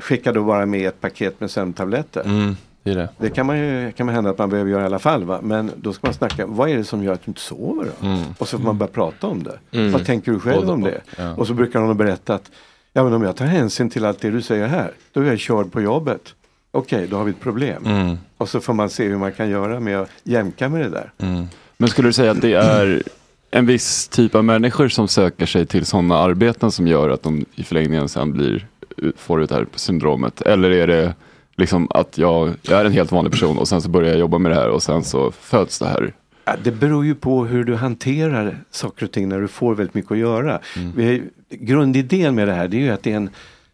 skickar 0.00 0.32
då 0.32 0.44
bara 0.44 0.66
med 0.66 0.88
ett 0.88 1.00
paket 1.00 1.40
med 1.40 1.50
sömntabletter. 1.50 2.22
Mm, 2.24 2.56
det 2.82 2.94
det. 2.94 3.08
Det 3.18 3.30
kan 3.30 3.46
man 3.46 3.58
ju 3.58 3.92
kan 3.92 4.06
man 4.06 4.14
hända 4.14 4.30
att 4.30 4.38
man 4.38 4.50
behöver 4.50 4.70
göra 4.70 4.82
i 4.82 4.86
alla 4.86 4.98
fall. 4.98 5.24
Va? 5.24 5.40
Men 5.42 5.70
då 5.76 5.92
ska 5.92 6.06
man 6.06 6.14
snacka, 6.14 6.46
vad 6.46 6.70
är 6.70 6.76
det 6.76 6.84
som 6.84 7.04
gör 7.04 7.12
att 7.12 7.24
du 7.24 7.30
inte 7.30 7.40
sover 7.40 7.84
då? 7.84 8.06
Mm. 8.06 8.24
Och 8.38 8.48
så 8.48 8.58
får 8.58 8.64
man 8.64 8.78
börja 8.78 8.92
prata 8.92 9.26
om 9.26 9.42
det. 9.42 9.58
Mm. 9.78 9.92
Vad 9.92 10.06
tänker 10.06 10.32
du 10.32 10.40
själv 10.40 10.70
om 10.70 10.82
det? 10.82 11.00
ja. 11.16 11.34
Och 11.34 11.46
så 11.46 11.54
brukar 11.54 11.80
någon 11.80 11.96
berätta 11.96 12.34
att 12.34 12.50
ja, 12.92 13.04
men 13.04 13.12
om 13.12 13.22
jag 13.22 13.36
tar 13.36 13.44
hänsyn 13.44 13.90
till 13.90 14.04
allt 14.04 14.20
det 14.20 14.30
du 14.30 14.42
säger 14.42 14.66
här, 14.66 14.92
då 15.12 15.20
är 15.20 15.24
jag 15.24 15.38
körd 15.38 15.72
på 15.72 15.80
jobbet. 15.80 16.34
Okej, 16.70 17.06
då 17.06 17.16
har 17.16 17.24
vi 17.24 17.30
ett 17.30 17.40
problem. 17.40 17.86
Mm. 17.86 18.18
Och 18.36 18.48
så 18.48 18.60
får 18.60 18.72
man 18.72 18.90
se 18.90 19.08
hur 19.08 19.18
man 19.18 19.32
kan 19.32 19.48
göra 19.48 19.80
med 19.80 20.00
att 20.00 20.10
jämka 20.22 20.68
med 20.68 20.80
det 20.80 20.88
där. 20.88 21.12
Mm. 21.18 21.46
Men 21.76 21.88
skulle 21.88 22.08
du 22.08 22.12
säga 22.12 22.30
att 22.30 22.40
det 22.40 22.52
är 22.52 23.02
en 23.50 23.66
viss 23.66 24.08
typ 24.08 24.34
av 24.34 24.44
människor 24.44 24.88
som 24.88 25.08
söker 25.08 25.46
sig 25.46 25.66
till 25.66 25.86
sådana 25.86 26.16
arbeten 26.16 26.70
som 26.70 26.86
gör 26.86 27.08
att 27.08 27.22
de 27.22 27.44
i 27.54 27.62
förlängningen 27.62 28.08
sen 28.08 28.32
blir, 28.32 28.66
får 29.16 29.38
det 29.38 29.50
här 29.50 29.66
syndromet? 29.74 30.40
Eller 30.40 30.70
är 30.70 30.86
det 30.86 31.14
liksom 31.56 31.88
att 31.90 32.18
jag, 32.18 32.54
jag 32.62 32.80
är 32.80 32.84
en 32.84 32.92
helt 32.92 33.12
vanlig 33.12 33.32
person 33.32 33.58
och 33.58 33.68
sen 33.68 33.82
så 33.82 33.88
börjar 33.88 34.10
jag 34.10 34.18
jobba 34.18 34.38
med 34.38 34.52
det 34.52 34.56
här 34.56 34.68
och 34.68 34.82
sen 34.82 35.04
så 35.04 35.30
föds 35.30 35.78
det 35.78 35.86
här? 35.86 36.12
Ja, 36.44 36.52
det 36.62 36.70
beror 36.70 37.04
ju 37.04 37.14
på 37.14 37.44
hur 37.44 37.64
du 37.64 37.74
hanterar 37.74 38.58
saker 38.70 39.06
och 39.06 39.12
ting 39.12 39.28
när 39.28 39.40
du 39.40 39.48
får 39.48 39.74
väldigt 39.74 39.94
mycket 39.94 40.12
att 40.12 40.18
göra. 40.18 40.60
Vi, 40.94 41.22
grundidén 41.50 42.34
med 42.34 42.48
det 42.48 42.54
här 42.54 42.68
det 42.68 42.76
är 42.76 42.80
ju 42.80 42.90
att 42.90 43.02
det 43.02 43.12
är 43.12 43.16
en 43.16 43.30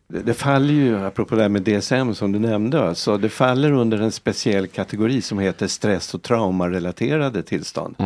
det 0.08 0.18
det 0.22 0.34
faller 0.34 0.74
ju, 0.74 0.98
apropå 0.98 1.36
det 1.36 1.42
här 1.42 1.48
med 1.48 1.62
DSM 1.62 2.14
som 2.14 2.32
du 2.32 2.38
nämnde, 2.38 2.88
alltså, 2.88 3.16
det 3.18 3.28
faller 3.28 3.72
under 3.72 3.98
en 3.98 4.12
speciell 4.12 4.66
kategori 4.66 5.22
som 5.22 5.38
heter 5.38 5.66
stress 5.66 6.14
och 6.14 6.22
traumarelaterade 6.22 7.42
tillstånd. 7.42 7.96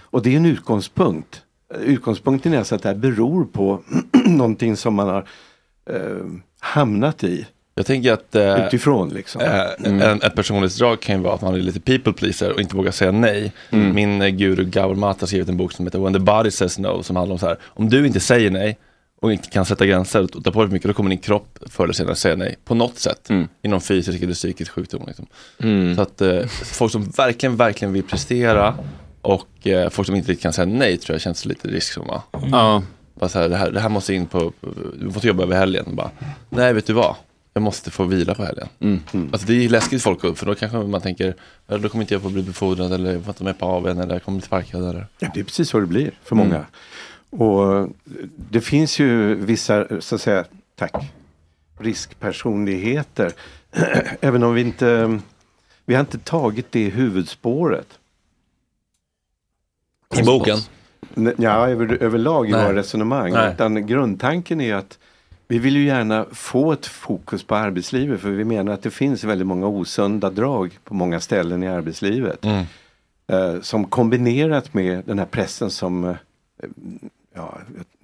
Och 0.00 0.22
det 0.22 0.32
är 0.32 0.36
en 0.36 0.46
utgångspunkt 0.46 1.42
Utgångspunkten 1.80 2.54
är 2.54 2.58
alltså 2.58 2.74
att 2.74 2.82
det 2.82 2.88
här 2.88 2.96
beror 2.96 3.44
på 3.44 3.80
någonting 4.26 4.76
som 4.76 4.94
man 4.94 5.08
har 5.08 5.24
eh, 5.90 6.26
hamnat 6.60 7.24
i. 7.24 7.46
Jag 7.74 7.86
tänker 7.86 8.12
att 8.12 8.34
eh, 8.34 8.66
Utifrån 8.66 9.08
liksom. 9.08 9.40
eh, 9.40 9.60
Mm. 9.84 10.00
en, 10.02 10.22
ett 10.22 10.34
personlighetsdrag 10.34 11.00
kan 11.00 11.16
ju 11.16 11.22
vara 11.22 11.34
att 11.34 11.42
man 11.42 11.54
är 11.54 11.58
lite 11.58 11.80
people 11.80 12.12
pleaser 12.12 12.52
och 12.52 12.60
inte 12.60 12.76
vågar 12.76 12.90
säga 12.90 13.12
nej. 13.12 13.52
Mm. 13.70 13.94
Min 13.94 14.22
eh, 14.22 14.28
guru 14.28 14.64
Gabor 14.64 14.94
Mata 14.94 15.20
har 15.22 15.26
skrivit 15.26 15.48
en 15.48 15.56
bok 15.56 15.72
som 15.72 15.86
heter 15.86 15.98
When 15.98 16.12
the 16.12 16.18
body 16.18 16.50
says 16.50 16.78
no 16.78 17.02
som 17.02 17.16
handlar 17.16 17.32
om 17.32 17.38
så 17.38 17.46
här, 17.46 17.56
om 17.64 17.88
du 17.88 18.06
inte 18.06 18.20
säger 18.20 18.50
nej 18.50 18.78
och 19.20 19.32
inte 19.32 19.48
kan 19.48 19.64
sätta 19.64 19.86
gränser 19.86 20.22
och 20.22 20.44
ta 20.44 20.50
på 20.50 20.60
dig 20.60 20.68
för 20.68 20.72
mycket, 20.72 20.88
då 20.88 20.94
kommer 20.94 21.10
din 21.10 21.18
kropp 21.18 21.58
förr 21.66 21.84
eller 21.84 21.94
senare 21.94 22.14
säga 22.16 22.36
nej 22.36 22.56
på 22.64 22.74
något 22.74 22.98
sätt. 22.98 23.28
Inom 23.62 23.80
fysisk 23.80 24.22
eller 24.22 24.34
psykisk 24.34 24.72
sjukdom. 24.72 25.02
Liksom. 25.06 25.26
Så 25.96 26.02
att 26.02 26.20
eh, 26.20 26.46
folk 26.46 26.92
som 26.92 27.04
verkligen, 27.10 27.56
verkligen 27.56 27.92
vill 27.92 28.02
prestera 28.02 28.74
och 29.22 29.66
eh, 29.66 29.90
folk 29.90 30.06
som 30.06 30.14
inte 30.14 30.30
riktigt 30.30 30.42
kan 30.42 30.52
säga 30.52 30.66
nej 30.66 30.96
tror 30.96 31.14
jag 31.14 31.20
känns 31.22 31.44
lite 31.44 31.68
risk 31.68 31.92
som 31.92 32.06
va? 32.06 32.22
Ja. 32.50 32.82
Bara 33.14 33.28
så 33.28 33.38
här, 33.38 33.48
det, 33.48 33.56
här, 33.56 33.70
det 33.70 33.80
här 33.80 33.88
måste 33.88 34.14
in 34.14 34.26
på, 34.26 34.52
du 35.00 35.06
måste 35.06 35.26
jobba 35.28 35.42
över 35.42 35.56
helgen. 35.56 35.84
Och 35.86 35.94
bara, 35.94 36.10
nej 36.50 36.72
vet 36.72 36.86
du 36.86 36.92
vad, 36.92 37.14
jag 37.54 37.62
måste 37.62 37.90
få 37.90 38.04
vila 38.04 38.34
på 38.34 38.44
helgen. 38.44 38.68
Alltså 39.32 39.46
det 39.46 39.64
är 39.64 39.68
läskigt 39.68 40.02
för 40.02 40.14
folk, 40.14 40.38
för 40.38 40.46
då 40.46 40.54
kanske 40.54 40.78
man 40.78 41.00
tänker, 41.00 41.34
"Ja, 41.66 41.78
då 41.78 41.88
kommer 41.88 42.02
inte 42.04 42.14
jag 42.14 42.22
få 42.22 42.28
bli 42.28 42.42
befordrad 42.42 42.92
eller 42.92 43.12
jag 43.12 43.22
får 43.24 43.30
inte 43.30 43.44
med 43.44 43.58
på 43.58 43.66
AWn 43.66 43.98
eller 43.98 44.14
jag 44.14 44.22
kommer 44.22 44.38
bli 44.38 44.46
sparkad. 44.46 44.84
Eller. 44.88 45.06
Ja, 45.18 45.30
det 45.34 45.40
är 45.40 45.44
precis 45.44 45.68
så 45.68 45.80
det 45.80 45.86
blir 45.86 46.10
för 46.24 46.36
många. 46.36 46.64
Och 47.30 47.88
det 48.50 48.60
finns 48.60 48.98
ju 48.98 49.34
vissa, 49.34 50.00
så 50.00 50.14
att 50.14 50.20
säga, 50.20 50.44
tack, 50.74 50.94
riskpersonligheter. 51.78 53.32
Även 54.20 54.42
om 54.42 54.54
vi 54.54 54.60
inte, 54.60 55.20
vi 55.84 55.94
har 55.94 56.00
inte 56.00 56.18
tagit 56.18 56.72
det 56.72 56.88
huvudspåret. 56.88 57.98
I 60.16 60.22
boken? 60.22 60.58
Ja, 61.36 61.68
över, 61.68 62.02
överlag 62.02 62.48
i 62.48 62.52
Nej. 62.52 62.64
våra 62.64 62.74
resonemang. 62.74 63.32
Nej. 63.32 63.52
Utan 63.52 63.86
grundtanken 63.86 64.60
är 64.60 64.74
att 64.74 64.98
vi 65.48 65.58
vill 65.58 65.76
ju 65.76 65.84
gärna 65.84 66.26
få 66.32 66.72
ett 66.72 66.86
fokus 66.86 67.42
på 67.42 67.54
arbetslivet 67.54 68.20
för 68.20 68.30
vi 68.30 68.44
menar 68.44 68.72
att 68.72 68.82
det 68.82 68.90
finns 68.90 69.24
väldigt 69.24 69.46
många 69.46 69.66
osunda 69.66 70.30
drag 70.30 70.78
på 70.84 70.94
många 70.94 71.20
ställen 71.20 71.62
i 71.62 71.68
arbetslivet. 71.68 72.44
Mm. 72.44 72.64
Eh, 73.26 73.60
som 73.60 73.84
kombinerat 73.84 74.74
med 74.74 75.02
den 75.06 75.18
här 75.18 75.26
pressen 75.26 75.70
som 75.70 76.04
eh, 76.04 76.16
Ja, 77.38 77.58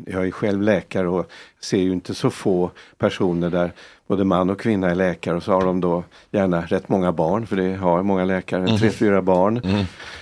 jag 0.07 0.27
är 0.27 0.31
själv 0.31 0.63
läkare 0.63 1.09
och 1.09 1.31
ser 1.61 1.79
ju 1.79 1.93
inte 1.93 2.15
så 2.15 2.31
få 2.31 2.71
personer 2.99 3.51
där 3.51 3.73
både 4.09 4.25
man 4.25 4.51
och 4.51 4.61
kvinna 4.61 4.91
är 4.91 4.95
läkare 4.95 5.37
och 5.37 5.43
så 5.43 5.53
har 5.53 5.65
de 5.65 5.81
då 5.81 6.05
gärna 6.31 6.61
rätt 6.61 6.89
många 6.89 7.13
barn, 7.13 7.47
för 7.47 7.57
det 7.57 7.75
har 7.77 8.03
många 8.03 8.25
läkare, 8.25 8.61
Mm. 8.65 8.79
tre, 8.79 8.91
fyra 8.91 9.23
barn. 9.23 9.61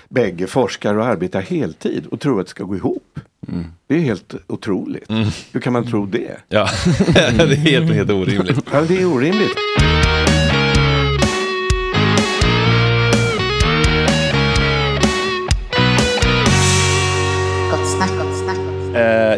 Bägge 0.08 0.46
forskar 0.46 0.94
och 0.94 1.04
arbetar 1.06 1.40
heltid 1.40 2.06
och 2.06 2.20
tror 2.20 2.40
att 2.40 2.46
det 2.46 2.50
ska 2.50 2.64
gå 2.64 2.76
ihop. 2.76 3.20
Det 3.86 3.94
är 3.94 3.98
helt 4.00 4.34
otroligt. 4.46 5.10
Hur 5.52 5.60
kan 5.60 5.72
man 5.72 5.86
tro 5.86 6.06
det? 6.06 6.36
Ja, 6.48 6.68
det 7.14 7.20
är 7.42 7.56
helt, 7.56 7.92
helt 7.94 8.10
orimligt. 8.10 8.58
Ja, 8.72 8.80
det 8.82 9.00
är 9.02 9.06
orimligt. 9.14 9.56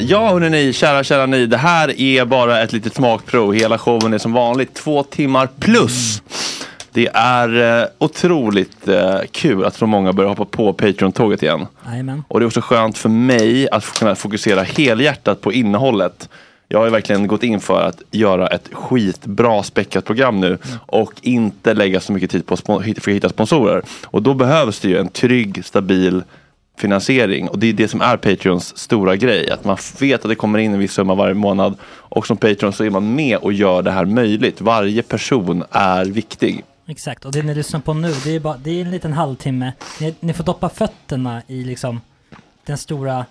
Ja, 0.01 0.31
hörni, 0.31 0.73
kära, 0.73 1.05
kära 1.05 1.27
ni. 1.27 1.47
Det 1.47 1.57
här 1.57 2.01
är 2.01 2.25
bara 2.25 2.63
ett 2.63 2.73
litet 2.73 2.95
smakprov. 2.95 3.55
Hela 3.55 3.79
showen 3.79 4.13
är 4.13 4.19
som 4.19 4.33
vanligt 4.33 4.75
två 4.75 5.03
timmar 5.03 5.49
plus. 5.61 6.23
Det 6.93 7.09
är 7.15 7.81
eh, 7.83 7.87
otroligt 7.99 8.89
eh, 8.89 9.19
kul 9.31 9.65
att 9.65 9.77
så 9.77 9.87
många 9.87 10.13
börjar 10.13 10.29
hoppa 10.29 10.45
på 10.45 10.73
Patreon-tåget 10.73 11.43
igen. 11.43 11.67
Jajamän. 11.87 12.25
Och 12.29 12.41
det 12.41 12.45
är 12.45 12.47
också 12.47 12.61
skönt 12.61 12.99
för 12.99 13.09
mig 13.09 13.69
att 13.71 13.99
kunna 13.99 14.15
fokusera 14.15 14.63
helhjärtat 14.63 15.41
på 15.41 15.53
innehållet. 15.53 16.29
Jag 16.69 16.79
har 16.79 16.85
ju 16.85 16.93
verkligen 16.93 17.27
gått 17.27 17.43
in 17.43 17.61
för 17.61 17.83
att 17.83 18.03
göra 18.11 18.47
ett 18.47 18.69
skitbra 18.73 19.63
späckat 19.63 20.05
program 20.05 20.41
nu 20.41 20.59
och 20.87 21.13
inte 21.21 21.75
lägga 21.75 22.01
så 22.01 22.13
mycket 22.13 22.31
tid 22.31 22.47
på 22.47 22.55
att 22.55 23.07
hitta 23.07 23.29
sponsorer. 23.29 23.83
Och 24.05 24.23
då 24.23 24.35
behövs 24.35 24.81
det 24.81 24.89
ju 24.89 24.99
en 24.99 25.09
trygg, 25.09 25.65
stabil 25.65 26.23
finansiering 26.77 27.49
och 27.49 27.59
det 27.59 27.67
är 27.67 27.73
det 27.73 27.89
som 27.89 28.01
är 28.01 28.17
Patreons 28.17 28.79
stora 28.79 29.17
grej. 29.17 29.51
Att 29.51 29.65
man 29.65 29.77
vet 30.01 30.25
att 30.25 30.29
det 30.29 30.35
kommer 30.35 30.59
in 30.59 30.73
en 30.73 30.79
viss 30.79 30.93
summa 30.93 31.15
varje 31.15 31.35
månad 31.35 31.75
och 31.85 32.27
som 32.27 32.37
Patreon 32.37 32.73
så 32.73 32.85
är 32.85 32.91
man 32.91 33.15
med 33.15 33.39
och 33.39 33.53
gör 33.53 33.83
det 33.83 33.91
här 33.91 34.05
möjligt. 34.05 34.61
Varje 34.61 35.03
person 35.03 35.65
är 35.71 36.05
viktig. 36.05 36.65
Exakt, 36.87 37.25
och 37.25 37.33
det 37.33 37.43
ni 37.43 37.55
lyssnar 37.55 37.81
på 37.81 37.95
nu, 37.95 38.15
det 38.25 38.37
är, 38.37 38.41
bara, 38.41 38.57
det 38.57 38.71
är 38.71 38.85
en 38.85 38.91
liten 38.91 39.13
halvtimme. 39.13 39.73
Ni, 40.01 40.15
ni 40.21 40.33
får 40.33 40.45
doppa 40.45 40.69
fötterna 40.69 41.43
i 41.47 41.65
liksom 41.65 42.01
den 42.67 42.79
stora, 42.79 43.27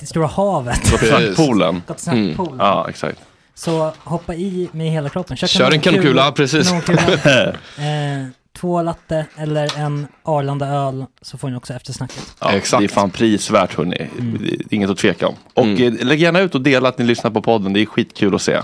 det 0.00 0.06
stora 0.06 0.26
havet. 0.26 0.90
Gott 0.90 1.00
snack-poolen. 1.00 1.82
Gott 1.86 2.00
snack-poolen. 2.00 2.58
Ja, 2.58 2.86
exakt. 2.88 3.20
Så 3.54 3.92
hoppa 3.98 4.34
i 4.34 4.68
med 4.72 4.90
hela 4.90 5.08
kroppen. 5.08 5.36
Kör 5.36 5.72
en 5.72 5.80
kanonkula, 5.80 6.32
precis. 6.32 6.68
kanonkula. 6.68 7.02
eh, 7.78 8.26
två 8.60 8.82
latte 8.82 9.26
eller 9.36 9.78
en 9.78 10.06
Arlanda-öl 10.22 11.04
så 11.22 11.38
får 11.38 11.48
ni 11.50 11.56
också 11.56 11.74
eftersnacket. 11.74 12.34
Ja, 12.40 12.50
Det 12.50 12.84
är 12.84 12.88
fan 12.88 13.10
prisvärt 13.10 13.74
hörni. 13.74 14.08
Det 14.18 14.52
är 14.52 14.74
inget 14.74 14.90
att 14.90 14.98
tveka 14.98 15.28
om. 15.28 15.34
Och 15.54 15.80
eh, 15.80 15.92
lägg 15.92 16.20
gärna 16.20 16.40
ut 16.40 16.54
och 16.54 16.60
dela 16.60 16.88
att 16.88 16.98
ni 16.98 17.04
lyssnar 17.04 17.30
på 17.30 17.42
podden. 17.42 17.72
Det 17.72 17.80
är 17.80 17.86
skitkul 17.86 18.34
att 18.34 18.42
se. 18.42 18.60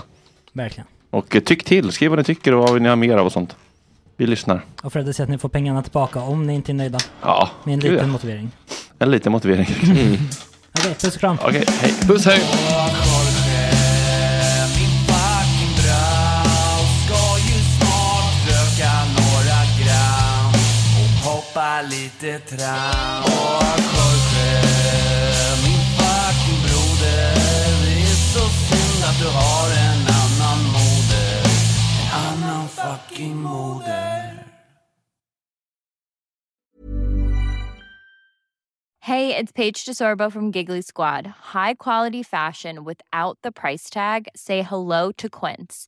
Verkligen. 0.53 0.87
Och 1.09 1.35
eh, 1.35 1.41
tyck 1.41 1.63
till. 1.63 1.91
Skriv 1.91 2.09
vad 2.09 2.19
ni 2.19 2.23
tycker 2.23 2.53
och 2.53 2.61
vad 2.63 2.73
vill 2.73 2.83
ni 2.83 2.89
ha 2.89 2.95
mer 2.95 3.17
av 3.17 3.25
och 3.25 3.31
sånt. 3.31 3.55
Vi 4.17 4.27
lyssnar. 4.27 4.61
Och 4.81 4.93
Fredde 4.93 5.13
säger 5.13 5.25
att 5.25 5.31
ni 5.31 5.37
får 5.37 5.49
pengarna 5.49 5.83
tillbaka 5.83 6.19
om 6.21 6.47
ni 6.47 6.53
inte 6.53 6.71
är 6.71 6.73
nöjda. 6.73 6.99
Ja, 7.21 7.49
Med 7.63 7.73
en 7.73 7.79
liten 7.79 7.97
ja. 7.97 8.07
motivering. 8.07 8.51
En 8.99 9.11
liten 9.11 9.31
motivering. 9.31 9.67
Okej, 10.79 10.93
puss 11.01 11.15
och 11.15 11.19
kram. 11.19 11.37
Okej, 11.41 11.65
hej. 11.81 11.93
Puss, 12.07 12.25
hej. 12.25 12.41
Lite 21.89 22.39
tram. 22.39 23.23
Och 23.23 23.79
Jorge, 23.95 24.61
min 25.63 25.81
fucking 25.97 26.59
broder. 26.65 27.35
Det 27.83 28.01
är 28.01 28.19
så 28.33 28.49
synd 28.49 29.03
att 29.09 29.19
du 29.19 29.27
har 29.27 29.67
en 29.87 30.01
annan 30.23 30.63
moder. 30.65 31.41
En 32.01 32.43
annan 32.43 32.67
fucking 32.67 33.35
moder. 33.35 34.45
Hey, 38.99 39.35
it's 39.35 39.51
Paige 39.51 39.85
DeSorbo 39.85 40.31
from 40.31 40.49
Giggly 40.49 40.81
Squad. 40.81 41.27
High 41.53 41.75
quality 41.75 42.23
fashion 42.23 42.83
without 42.83 43.37
the 43.43 43.51
price 43.51 43.87
tag. 43.91 44.27
Say 44.35 44.63
hello 44.63 45.11
to 45.17 45.29
Quince. 45.29 45.87